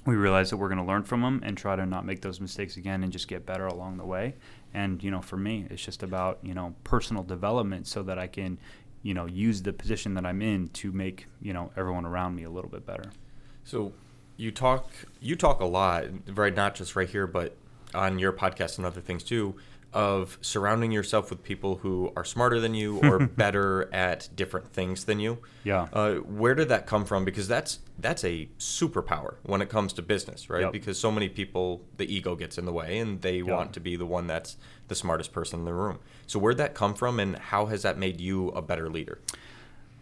[0.06, 2.40] We realize that we're going to learn from them and try to not make those
[2.40, 4.34] mistakes again and just get better along the way.
[4.72, 8.26] And you know, for me, it's just about you know personal development so that I
[8.26, 8.58] can
[9.02, 12.44] you know use the position that I'm in to make you know everyone around me
[12.44, 13.10] a little bit better.
[13.64, 13.92] So
[14.36, 14.90] you talk
[15.20, 16.54] you talk a lot, right?
[16.54, 17.56] Not just right here, but
[17.94, 19.54] on your podcast and other things too
[19.92, 25.04] of surrounding yourself with people who are smarter than you or better at different things
[25.04, 25.38] than you.
[25.64, 25.88] Yeah.
[25.92, 27.24] Uh, where did that come from?
[27.24, 30.62] Because that's that's a superpower when it comes to business, right?
[30.62, 30.72] Yep.
[30.72, 33.96] Because so many people, the ego gets in the way, and they want to be
[33.96, 34.56] the one that's
[34.88, 35.98] the smartest person in the room.
[36.26, 39.18] So where'd that come from, and how has that made you a better leader?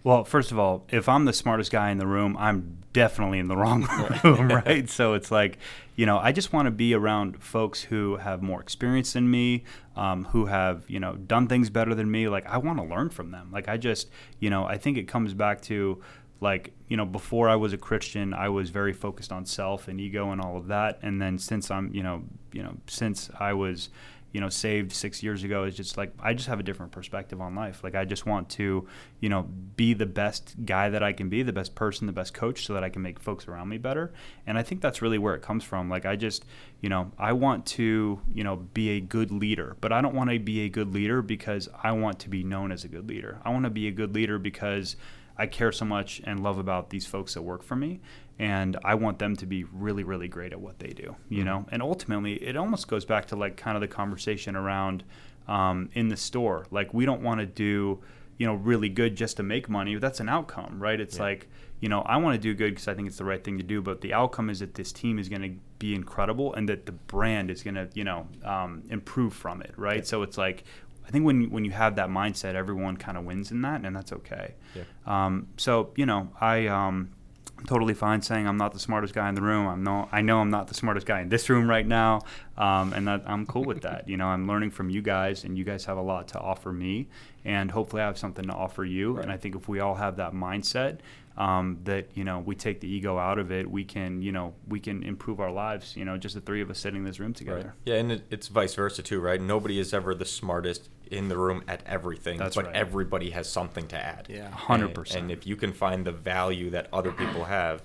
[0.04, 3.48] Well, first of all, if I'm the smartest guy in the room, I'm definitely in
[3.48, 3.88] the wrong
[4.24, 4.88] room, right?
[4.88, 5.58] so it's like,
[5.98, 9.64] you know, I just want to be around folks who have more experience than me,
[9.96, 12.28] um, who have, you know, done things better than me.
[12.28, 13.50] Like, I want to learn from them.
[13.52, 16.00] Like, I just, you know, I think it comes back to,
[16.40, 20.00] like, you know, before I was a Christian, I was very focused on self and
[20.00, 21.00] ego and all of that.
[21.02, 22.22] And then since I'm, you know,
[22.52, 23.88] you know, since I was,
[24.32, 27.40] you know saved six years ago is just like I just have a different perspective
[27.40, 27.82] on life.
[27.82, 28.86] Like I just want to
[29.20, 29.42] you know
[29.76, 32.74] be the best guy that I can be, the best person, the best coach, so
[32.74, 34.12] that I can make folks around me better.
[34.46, 35.88] And I think that's really where it comes from.
[35.88, 36.44] Like I just
[36.80, 40.30] you know I want to you know be a good leader, but I don't want
[40.30, 43.40] to be a good leader because I want to be known as a good leader.
[43.44, 44.96] I want to be a good leader because
[45.38, 48.00] I care so much and love about these folks that work for me
[48.38, 51.16] and I want them to be really, really great at what they do.
[51.28, 51.44] You mm-hmm.
[51.44, 55.04] know, and ultimately, it almost goes back to like kind of the conversation around
[55.48, 56.66] um, in the store.
[56.70, 58.00] Like we don't want to do,
[58.36, 59.96] you know, really good just to make money.
[59.96, 61.00] That's an outcome, right?
[61.00, 61.22] It's yeah.
[61.22, 61.48] like,
[61.80, 63.64] you know, I want to do good because I think it's the right thing to
[63.64, 63.82] do.
[63.82, 66.92] But the outcome is that this team is going to be incredible and that the
[66.92, 69.98] brand is going to, you know, um, improve from it, right?
[69.98, 70.04] Yeah.
[70.04, 70.64] So it's like,
[71.08, 73.96] I think when when you have that mindset, everyone kind of wins in that, and
[73.96, 74.54] that's okay.
[74.74, 74.82] Yeah.
[75.06, 77.12] Um, so you know, I um,
[77.58, 79.66] I'm totally fine saying I'm not the smartest guy in the room.
[79.66, 82.20] I'm no, I know I'm not the smartest guy in this room right now,
[82.56, 84.08] um, and that, I'm cool with that.
[84.08, 86.72] You know, I'm learning from you guys, and you guys have a lot to offer
[86.72, 87.08] me,
[87.44, 89.14] and hopefully I have something to offer you.
[89.14, 89.24] Right.
[89.24, 90.98] And I think if we all have that mindset,
[91.36, 94.54] um, that you know we take the ego out of it, we can you know
[94.68, 95.96] we can improve our lives.
[95.96, 97.74] You know, just the three of us sitting in this room together.
[97.86, 97.92] Right.
[97.92, 99.40] Yeah, and it, it's vice versa too, right?
[99.40, 102.76] Nobody is ever the smartest in the room at everything, That's but right.
[102.76, 104.26] everybody has something to add.
[104.28, 105.22] Yeah, hundred percent.
[105.22, 107.82] And if you can find the value that other people have,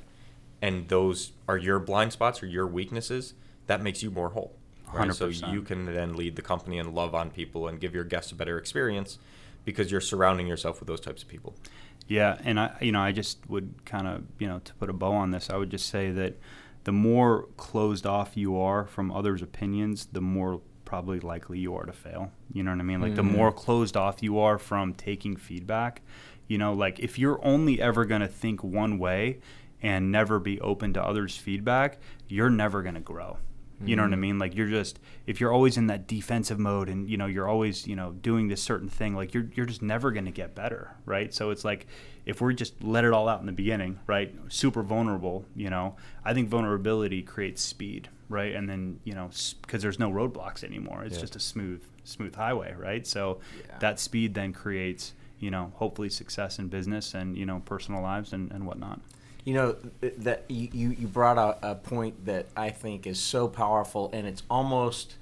[0.61, 3.34] and those are your blind spots or your weaknesses,
[3.67, 4.55] that makes you more whole.
[4.93, 5.09] Right?
[5.09, 5.15] 100%.
[5.15, 8.32] So you can then lead the company and love on people and give your guests
[8.32, 9.17] a better experience
[9.65, 11.55] because you're surrounding yourself with those types of people.
[12.07, 14.93] Yeah, and I, you know, I just would kind of, you know, to put a
[14.93, 16.38] bow on this, I would just say that
[16.84, 20.61] the more closed off you are from others' opinions, the more
[20.94, 22.32] probably likely you are to fail.
[22.52, 23.02] You know what I mean?
[23.02, 23.28] Like mm-hmm.
[23.28, 26.04] the more closed off you are from taking feedback,
[26.48, 29.39] you know, like if you're only ever going to think one way
[29.82, 33.38] and never be open to others' feedback, you're never going to grow.
[33.86, 34.22] You know what I mm-hmm.
[34.22, 34.39] mean?
[34.39, 37.86] Like you're just if you're always in that defensive mode and you know you're always,
[37.88, 40.96] you know, doing this certain thing, like you're you're just never going to get better,
[41.06, 41.34] right?
[41.34, 41.88] So it's like
[42.26, 44.34] if we're just let it all out in the beginning, right?
[44.48, 45.98] Super vulnerable, you know.
[46.24, 48.53] I think vulnerability creates speed, right?
[48.53, 49.29] And then, you know,
[49.61, 51.03] because there's no roadblocks anymore.
[51.03, 51.21] It's yeah.
[51.21, 53.07] just a smooth smooth highway, right?
[53.07, 53.77] So yeah.
[53.79, 58.34] that speed then creates, you know, hopefully success in business and, you know, personal lives
[58.34, 58.99] and, and whatnot.
[59.45, 64.09] You know that you, you brought out a point that I think is so powerful,
[64.13, 65.15] and it's almost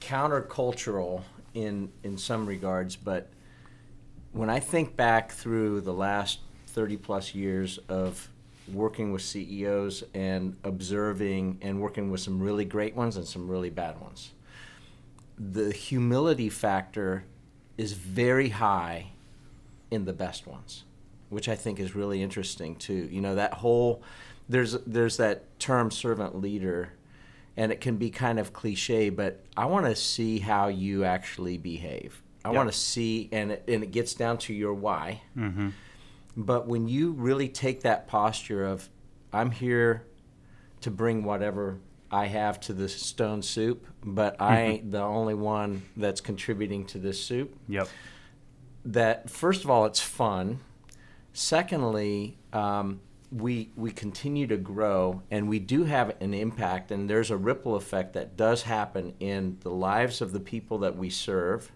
[0.00, 1.22] countercultural
[1.54, 2.96] in in some regards.
[2.96, 3.28] But
[4.32, 8.28] when I think back through the last thirty plus years of
[8.72, 13.70] working with CEOs and observing and working with some really great ones and some really
[13.70, 14.32] bad ones,
[15.38, 17.24] the humility factor
[17.76, 19.08] is very high
[19.90, 20.84] in the best ones
[21.34, 23.08] which I think is really interesting too.
[23.10, 24.02] You know, that whole
[24.48, 26.92] there's there's that term servant leader
[27.56, 31.58] and it can be kind of cliche, but I want to see how you actually
[31.58, 32.22] behave.
[32.44, 32.56] I yep.
[32.56, 35.22] want to see, and it, and it gets down to your why.
[35.36, 35.68] Mm-hmm.
[36.36, 38.88] But when you really take that posture of,
[39.32, 40.06] I'm here
[40.80, 41.78] to bring whatever
[42.10, 44.70] I have to the stone soup, but I mm-hmm.
[44.70, 47.56] ain't the only one that's contributing to this soup.
[47.68, 47.88] Yep.
[48.86, 50.60] That first of all, it's fun
[51.34, 53.00] Secondly, um,
[53.32, 57.74] we we continue to grow and we do have an impact and there's a ripple
[57.74, 61.72] effect that does happen in the lives of the people that we serve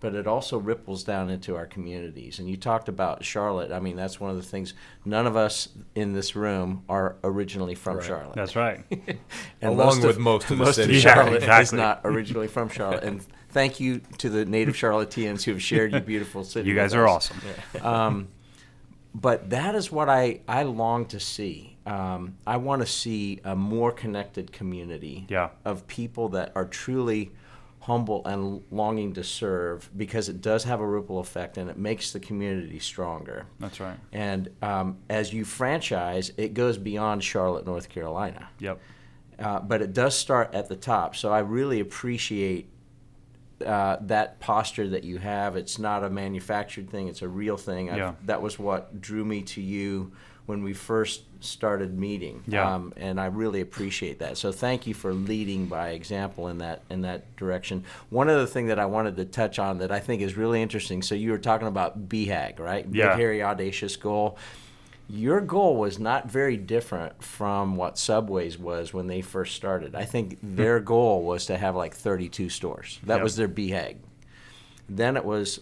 [0.00, 3.96] but it also ripples down into our communities and you talked about charlotte i mean
[3.96, 4.74] that's one of the things
[5.04, 8.06] none of us in this room are originally from right.
[8.06, 9.18] charlotte that's right and
[9.62, 11.62] along most with of, most of the most city of charlotte exactly.
[11.62, 15.92] is not originally from charlotte and thank you to the native charlotteans who have shared
[15.92, 17.30] your beautiful city you guys are us.
[17.30, 17.40] awesome
[17.74, 18.06] yeah.
[18.06, 18.28] um,
[19.14, 21.76] but that is what I, I long to see.
[21.86, 25.50] Um, I want to see a more connected community yeah.
[25.64, 27.32] of people that are truly
[27.88, 32.12] humble and longing to serve because it does have a ripple effect and it makes
[32.12, 33.46] the community stronger.
[33.58, 33.96] That's right.
[34.12, 38.50] And um, as you franchise, it goes beyond Charlotte, North Carolina.
[38.58, 38.78] Yep.
[39.38, 41.16] Uh, but it does start at the top.
[41.16, 42.68] So I really appreciate
[43.64, 45.56] uh, that posture that you have.
[45.56, 47.86] It's not a manufactured thing; it's a real thing.
[47.86, 48.14] Yeah.
[48.26, 50.12] that was what drew me to you
[50.46, 52.42] when we first started meeting.
[52.46, 52.74] Yeah.
[52.74, 54.38] Um, and I really appreciate that.
[54.38, 57.84] So thank you for leading by example in that in that direction.
[58.08, 61.02] One other thing that I wanted to touch on that I think is really interesting.
[61.02, 62.86] So you were talking about BHAG, right?
[62.90, 63.10] Yeah.
[63.10, 64.38] Big, hairy, audacious goal
[65.08, 69.94] your goal was not very different from what Subway's was when they first started.
[69.94, 70.56] I think hmm.
[70.56, 73.00] their goal was to have like 32 stores.
[73.04, 73.22] That yep.
[73.22, 73.96] was their BHAG.
[74.88, 75.60] Then it was,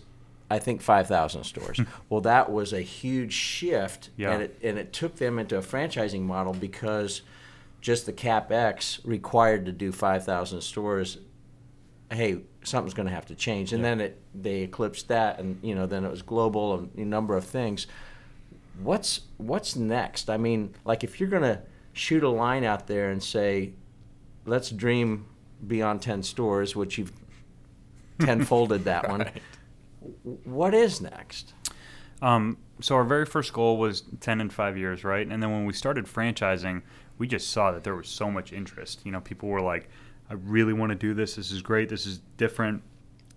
[0.50, 1.80] I think, 5,000 stores.
[2.08, 4.32] well, that was a huge shift, yeah.
[4.32, 7.22] and, it, and it took them into a franchising model because
[7.80, 11.18] just the capex required to do 5,000 stores.
[12.10, 15.74] Hey, something's going to have to change, and then it they eclipsed that, and you
[15.74, 17.88] know then it was global and a number of things
[18.82, 20.30] what's what's next?
[20.30, 21.62] I mean, like if you're gonna
[21.92, 23.72] shoot a line out there and say,
[24.44, 25.26] let's dream
[25.66, 27.12] beyond ten stores, which you've
[28.20, 29.10] tenfolded that right.
[29.10, 29.30] one.
[30.44, 31.52] What is next?
[32.22, 35.26] Um, so our very first goal was ten in five years, right?
[35.26, 36.82] And then when we started franchising,
[37.18, 39.00] we just saw that there was so much interest.
[39.04, 39.88] You know, people were like,
[40.30, 41.36] "I really want to do this.
[41.36, 41.88] This is great.
[41.88, 42.82] This is different."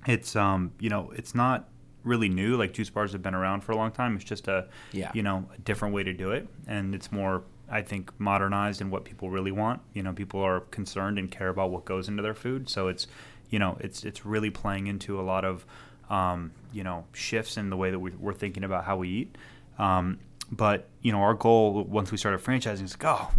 [0.08, 1.68] It's um, you know, it's not
[2.10, 2.58] really new.
[2.58, 4.16] Like juice bars have been around for a long time.
[4.16, 5.12] It's just a yeah.
[5.14, 8.90] you know a different way to do it, and it's more I think modernized in
[8.90, 9.82] what people really want.
[9.94, 13.08] You know, people are concerned and care about what goes into their food, so it's
[13.50, 15.66] you know it's it's really playing into a lot of
[16.10, 19.38] um, you know shifts in the way that we, are thinking about how we eat.
[19.78, 20.20] Um,
[20.52, 23.32] but you know, our goal once we started franchising is like, oh,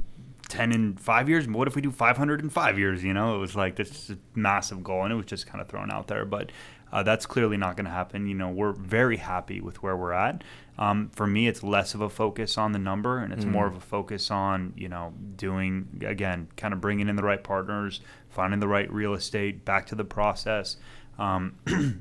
[0.50, 1.46] 10 in five years.
[1.48, 3.02] What if we do 500 in five years?
[3.02, 5.90] You know, it was like this massive goal, and it was just kind of thrown
[5.90, 6.24] out there.
[6.24, 6.52] But
[6.93, 8.26] uh, that's clearly not going to happen.
[8.26, 10.43] You know, we're very happy with where we're at.
[10.78, 13.51] Um, for me, it's less of a focus on the number, and it's mm.
[13.51, 17.43] more of a focus on you know doing again, kind of bringing in the right
[17.43, 20.76] partners, finding the right real estate, back to the process.
[21.18, 21.57] Um,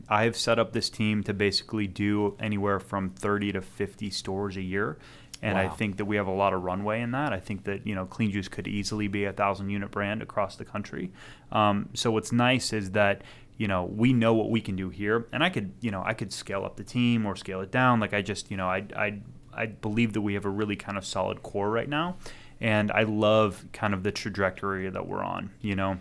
[0.10, 4.62] I've set up this team to basically do anywhere from 30 to 50 stores a
[4.62, 4.98] year.
[5.42, 5.66] And wow.
[5.66, 7.32] I think that we have a lot of runway in that.
[7.32, 10.56] I think that you know Clean Juice could easily be a thousand unit brand across
[10.56, 11.12] the country.
[11.52, 13.22] Um, so what's nice is that
[13.60, 16.16] you know we know what we can do here, and I could you know I
[16.16, 18.00] could scale up the team or scale it down.
[18.00, 19.20] Like I just you know I I
[19.54, 22.16] I believe that we have a really kind of solid core right now,
[22.62, 25.52] and I love kind of the trajectory that we're on.
[25.62, 26.00] You know,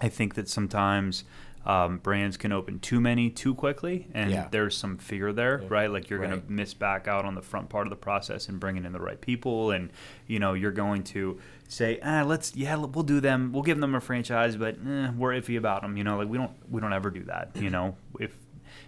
[0.00, 1.24] I think that sometimes
[1.64, 4.48] um, brands can open too many too quickly, and yeah.
[4.50, 5.68] there's some fear there, yeah.
[5.70, 5.90] right?
[5.90, 6.30] Like you're right.
[6.30, 8.92] going to miss back out on the front part of the process and bringing in
[8.92, 9.90] the right people, and
[10.26, 11.38] you know you're going to
[11.68, 15.32] say, ah, let's yeah, we'll do them, we'll give them a franchise, but eh, we're
[15.32, 17.96] iffy about them, you know, like we don't we don't ever do that, you know,
[18.20, 18.36] if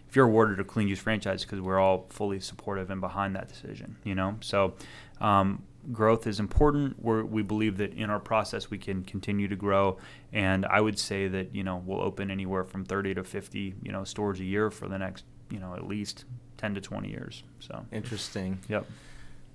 [0.08, 3.48] if you're awarded a clean juice franchise because we're all fully supportive and behind that
[3.48, 4.74] decision, you know, so.
[5.20, 5.62] Um,
[5.93, 7.03] growth is important.
[7.03, 9.99] We're, we believe that in our process we can continue to grow,
[10.32, 13.93] and I would say that you know we'll open anywhere from 30 to 50 you
[13.93, 16.24] know stores a year for the next you know at least
[16.59, 17.43] 10 to 20 years.
[17.61, 18.59] So interesting.
[18.68, 18.87] Yep.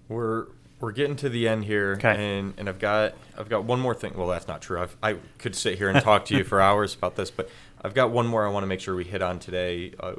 [0.08, 0.48] We're
[0.80, 2.38] we're getting to the end here, okay.
[2.40, 4.14] and and I've got I've got one more thing.
[4.16, 4.82] Well, that's not true.
[4.82, 7.50] I've, I could sit here and talk to you for hours about this, but
[7.82, 9.94] I've got one more I want to make sure we hit on today.
[10.00, 10.14] Uh,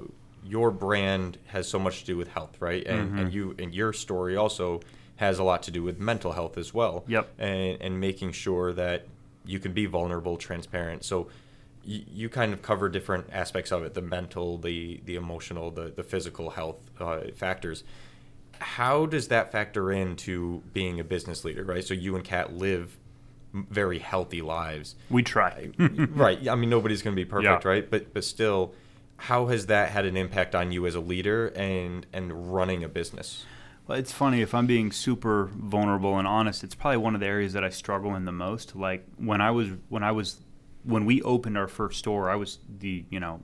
[0.45, 2.87] your brand has so much to do with health, right?
[2.87, 3.19] And mm-hmm.
[3.19, 4.81] and you and your story also
[5.21, 7.05] has a lot to do with mental health as well.
[7.07, 7.29] Yep.
[7.39, 9.07] And, and making sure that
[9.45, 11.05] you can be vulnerable, transparent.
[11.05, 11.29] So
[11.85, 15.93] you, you kind of cover different aspects of it the mental, the, the emotional, the,
[15.95, 17.85] the physical health uh, factors.
[18.61, 21.85] How does that factor into being a business leader, right?
[21.85, 22.97] So you and Kat live
[23.53, 24.95] very healthy lives.
[25.11, 25.69] We try.
[25.79, 26.49] right.
[26.49, 27.71] I mean, nobody's going to be perfect, yeah.
[27.71, 27.91] right?
[27.91, 28.75] But but still,
[29.17, 32.89] how has that had an impact on you as a leader and and running a
[32.89, 33.45] business?
[33.99, 36.65] It's funny if I'm being super vulnerable and honest.
[36.65, 38.77] It's probably one of the areas that I struggle in the most.
[38.77, 40.41] Like when I was when I was
[40.85, 43.41] when we opened our first store, I was the you know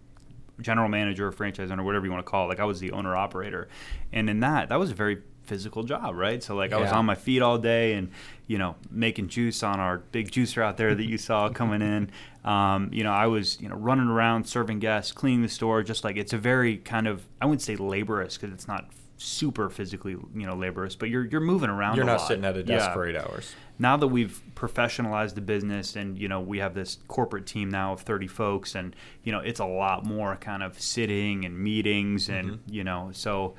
[0.60, 2.48] general manager, or franchise owner, whatever you want to call it.
[2.48, 3.68] Like I was the owner operator,
[4.12, 6.42] and in that, that was a very physical job, right?
[6.42, 6.78] So like yeah.
[6.78, 8.10] I was on my feet all day and
[8.46, 12.10] you know making juice on our big juicer out there that you saw coming in.
[12.44, 16.04] Um, you know I was you know running around serving guests, cleaning the store, just
[16.04, 20.12] like it's a very kind of I wouldn't say laborious because it's not super physically
[20.12, 21.96] you know laborious, but you're you're moving around.
[21.96, 22.28] You're not lot.
[22.28, 22.92] sitting at a desk yeah.
[22.92, 23.54] for eight hours.
[23.78, 27.92] Now that we've professionalized the business and you know we have this corporate team now
[27.92, 32.28] of 30 folks and you know it's a lot more kind of sitting and meetings
[32.28, 32.72] and mm-hmm.
[32.72, 33.54] you know so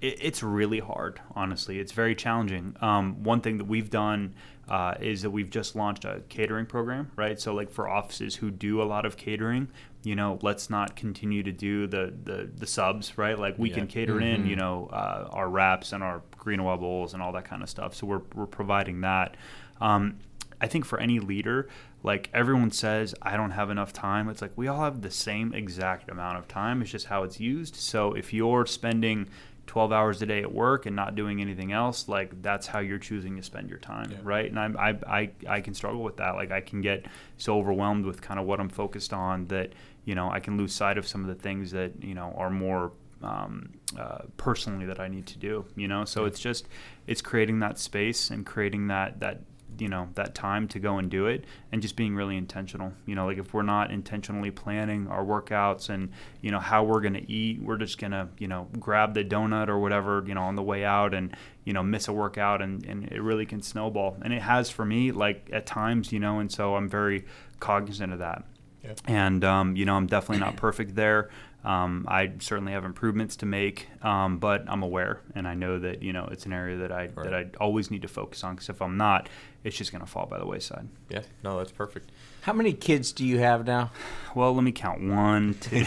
[0.00, 4.34] it, it's really hard honestly it's very challenging um, one thing that we've done
[4.68, 8.50] uh, is that we've just launched a catering program right so like for offices who
[8.50, 9.68] do a lot of catering
[10.04, 13.38] you know, let's not continue to do the the, the subs, right?
[13.38, 13.76] Like we yeah.
[13.76, 14.42] can cater mm-hmm.
[14.42, 17.68] in, you know, uh, our wraps and our Greenoa bowls and all that kind of
[17.68, 17.94] stuff.
[17.94, 19.36] So we're we're providing that.
[19.80, 20.18] Um,
[20.60, 21.68] I think for any leader,
[22.04, 24.28] like everyone says, I don't have enough time.
[24.28, 26.82] It's like we all have the same exact amount of time.
[26.82, 27.76] It's just how it's used.
[27.76, 29.28] So if you're spending
[29.66, 32.98] 12 hours a day at work and not doing anything else like that's how you're
[32.98, 34.18] choosing to spend your time yeah.
[34.22, 37.06] right and I, I, I, I can struggle with that like i can get
[37.38, 39.72] so overwhelmed with kind of what i'm focused on that
[40.04, 42.50] you know I can lose sight of some of the things that you know are
[42.50, 42.92] more
[43.22, 45.64] um, uh, personally that I need to do.
[45.76, 46.68] You know, so it's just
[47.06, 49.40] it's creating that space and creating that that
[49.78, 53.14] you know that time to go and do it and just being really intentional you
[53.14, 56.10] know like if we're not intentionally planning our workouts and
[56.40, 59.24] you know how we're going to eat we're just going to you know grab the
[59.24, 62.60] donut or whatever you know on the way out and you know miss a workout
[62.60, 66.18] and, and it really can snowball and it has for me like at times you
[66.18, 67.24] know and so i'm very
[67.60, 68.44] cognizant of that
[68.84, 69.00] Yep.
[69.06, 71.30] And um, you know, I'm definitely not perfect there.
[71.64, 76.02] Um, I certainly have improvements to make, um, but I'm aware, and I know that
[76.02, 77.24] you know it's an area that I right.
[77.24, 78.56] that I always need to focus on.
[78.56, 79.28] Because if I'm not,
[79.64, 80.88] it's just going to fall by the wayside.
[81.08, 82.10] Yeah, no, that's perfect.
[82.42, 83.90] How many kids do you have now?
[84.34, 85.02] Well, let me count.
[85.08, 85.86] One, two.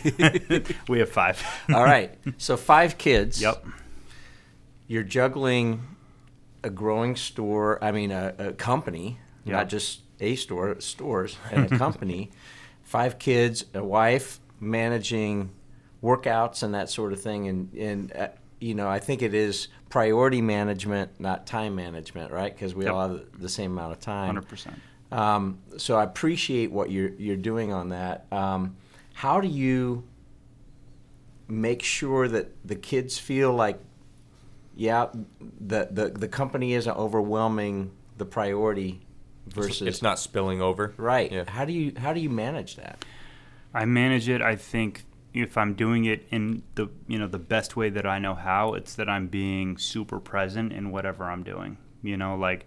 [0.88, 1.44] we have five.
[1.74, 3.42] All right, so five kids.
[3.42, 3.66] Yep.
[4.88, 5.84] You're juggling
[6.64, 7.84] a growing store.
[7.84, 9.54] I mean, a, a company, yep.
[9.54, 12.32] not just a store, stores and a company
[12.86, 15.52] five kids, a wife, managing
[16.02, 17.48] workouts and that sort of thing.
[17.48, 18.28] And and uh,
[18.66, 22.52] you know, I think it is priority management, not time management, right?
[22.52, 22.94] Because we yep.
[22.94, 24.26] all have the same amount of time.
[24.26, 24.76] Hundred percent.
[25.12, 28.26] Um, so I appreciate what you're you're doing on that.
[28.32, 28.76] Um,
[29.14, 30.04] how do you
[31.48, 33.80] make sure that the kids feel like,
[34.76, 35.10] yeah,
[35.62, 39.02] the the, the company isn't overwhelming the priority
[39.46, 40.96] versus it's not spilling over.
[40.98, 41.32] Right.
[41.32, 41.44] Yeah.
[41.48, 43.06] How do you how do you manage that?
[43.76, 44.42] I manage it.
[44.42, 45.04] I think
[45.36, 48.74] if I'm doing it in the you know the best way that I know how,
[48.74, 51.78] it's that I'm being super present in whatever I'm doing.
[52.02, 52.66] You know, like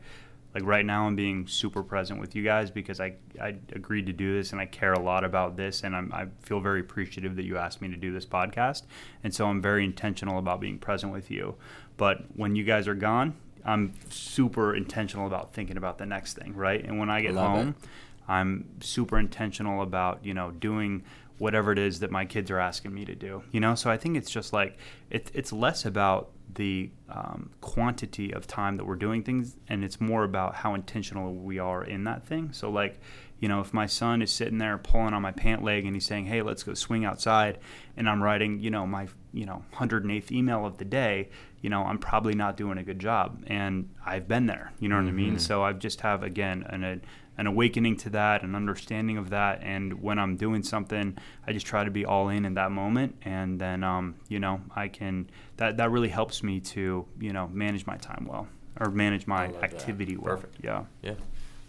[0.54, 4.12] like right now I'm being super present with you guys because I, I agreed to
[4.12, 7.36] do this and I care a lot about this and I'm, I feel very appreciative
[7.36, 8.84] that you asked me to do this podcast
[9.22, 11.56] and so I'm very intentional about being present with you
[11.98, 16.54] but when you guys are gone I'm super intentional about thinking about the next thing
[16.54, 17.88] right and when I get Love home it.
[18.26, 21.04] I'm super intentional about you know doing
[21.38, 23.96] whatever it is that my kids are asking me to do you know so I
[23.96, 24.76] think it's just like
[25.10, 30.00] it, it's less about the um, quantity of time that we're doing things, and it's
[30.00, 32.52] more about how intentional we are in that thing.
[32.52, 33.00] So, like,
[33.38, 36.06] you know, if my son is sitting there pulling on my pant leg and he's
[36.06, 37.58] saying, "Hey, let's go swing outside,"
[37.96, 41.28] and I'm writing, you know, my you know 108th email of the day,
[41.60, 44.72] you know, I'm probably not doing a good job, and I've been there.
[44.80, 45.08] You know what mm-hmm.
[45.08, 45.28] I mean?
[45.30, 45.38] Mm-hmm.
[45.38, 47.00] So I just have again an a,
[47.38, 49.60] an awakening to that, an understanding of that.
[49.62, 51.16] And when I'm doing something,
[51.46, 53.16] I just try to be all in in that moment.
[53.22, 57.48] And then, um, you know, I can, that, that really helps me to, you know,
[57.48, 58.48] manage my time well
[58.80, 60.22] or manage my activity that.
[60.22, 60.36] well.
[60.36, 60.56] Perfect.
[60.62, 60.84] Yeah.
[61.02, 61.14] Yeah.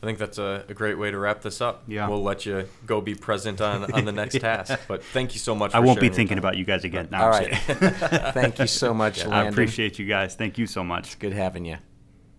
[0.02, 1.84] I think that's a, a, great way to wrap this up.
[1.86, 2.08] Yeah.
[2.08, 4.64] We'll let you go be present on, on the next yeah.
[4.64, 4.80] task.
[4.88, 5.76] But thank you so much.
[5.76, 7.10] I won't be thinking about you guys again.
[7.12, 7.54] No, All right.
[8.34, 10.36] thank you so much, yeah, I appreciate you guys.
[10.36, 11.08] Thank you so much.
[11.08, 11.78] It's good having you.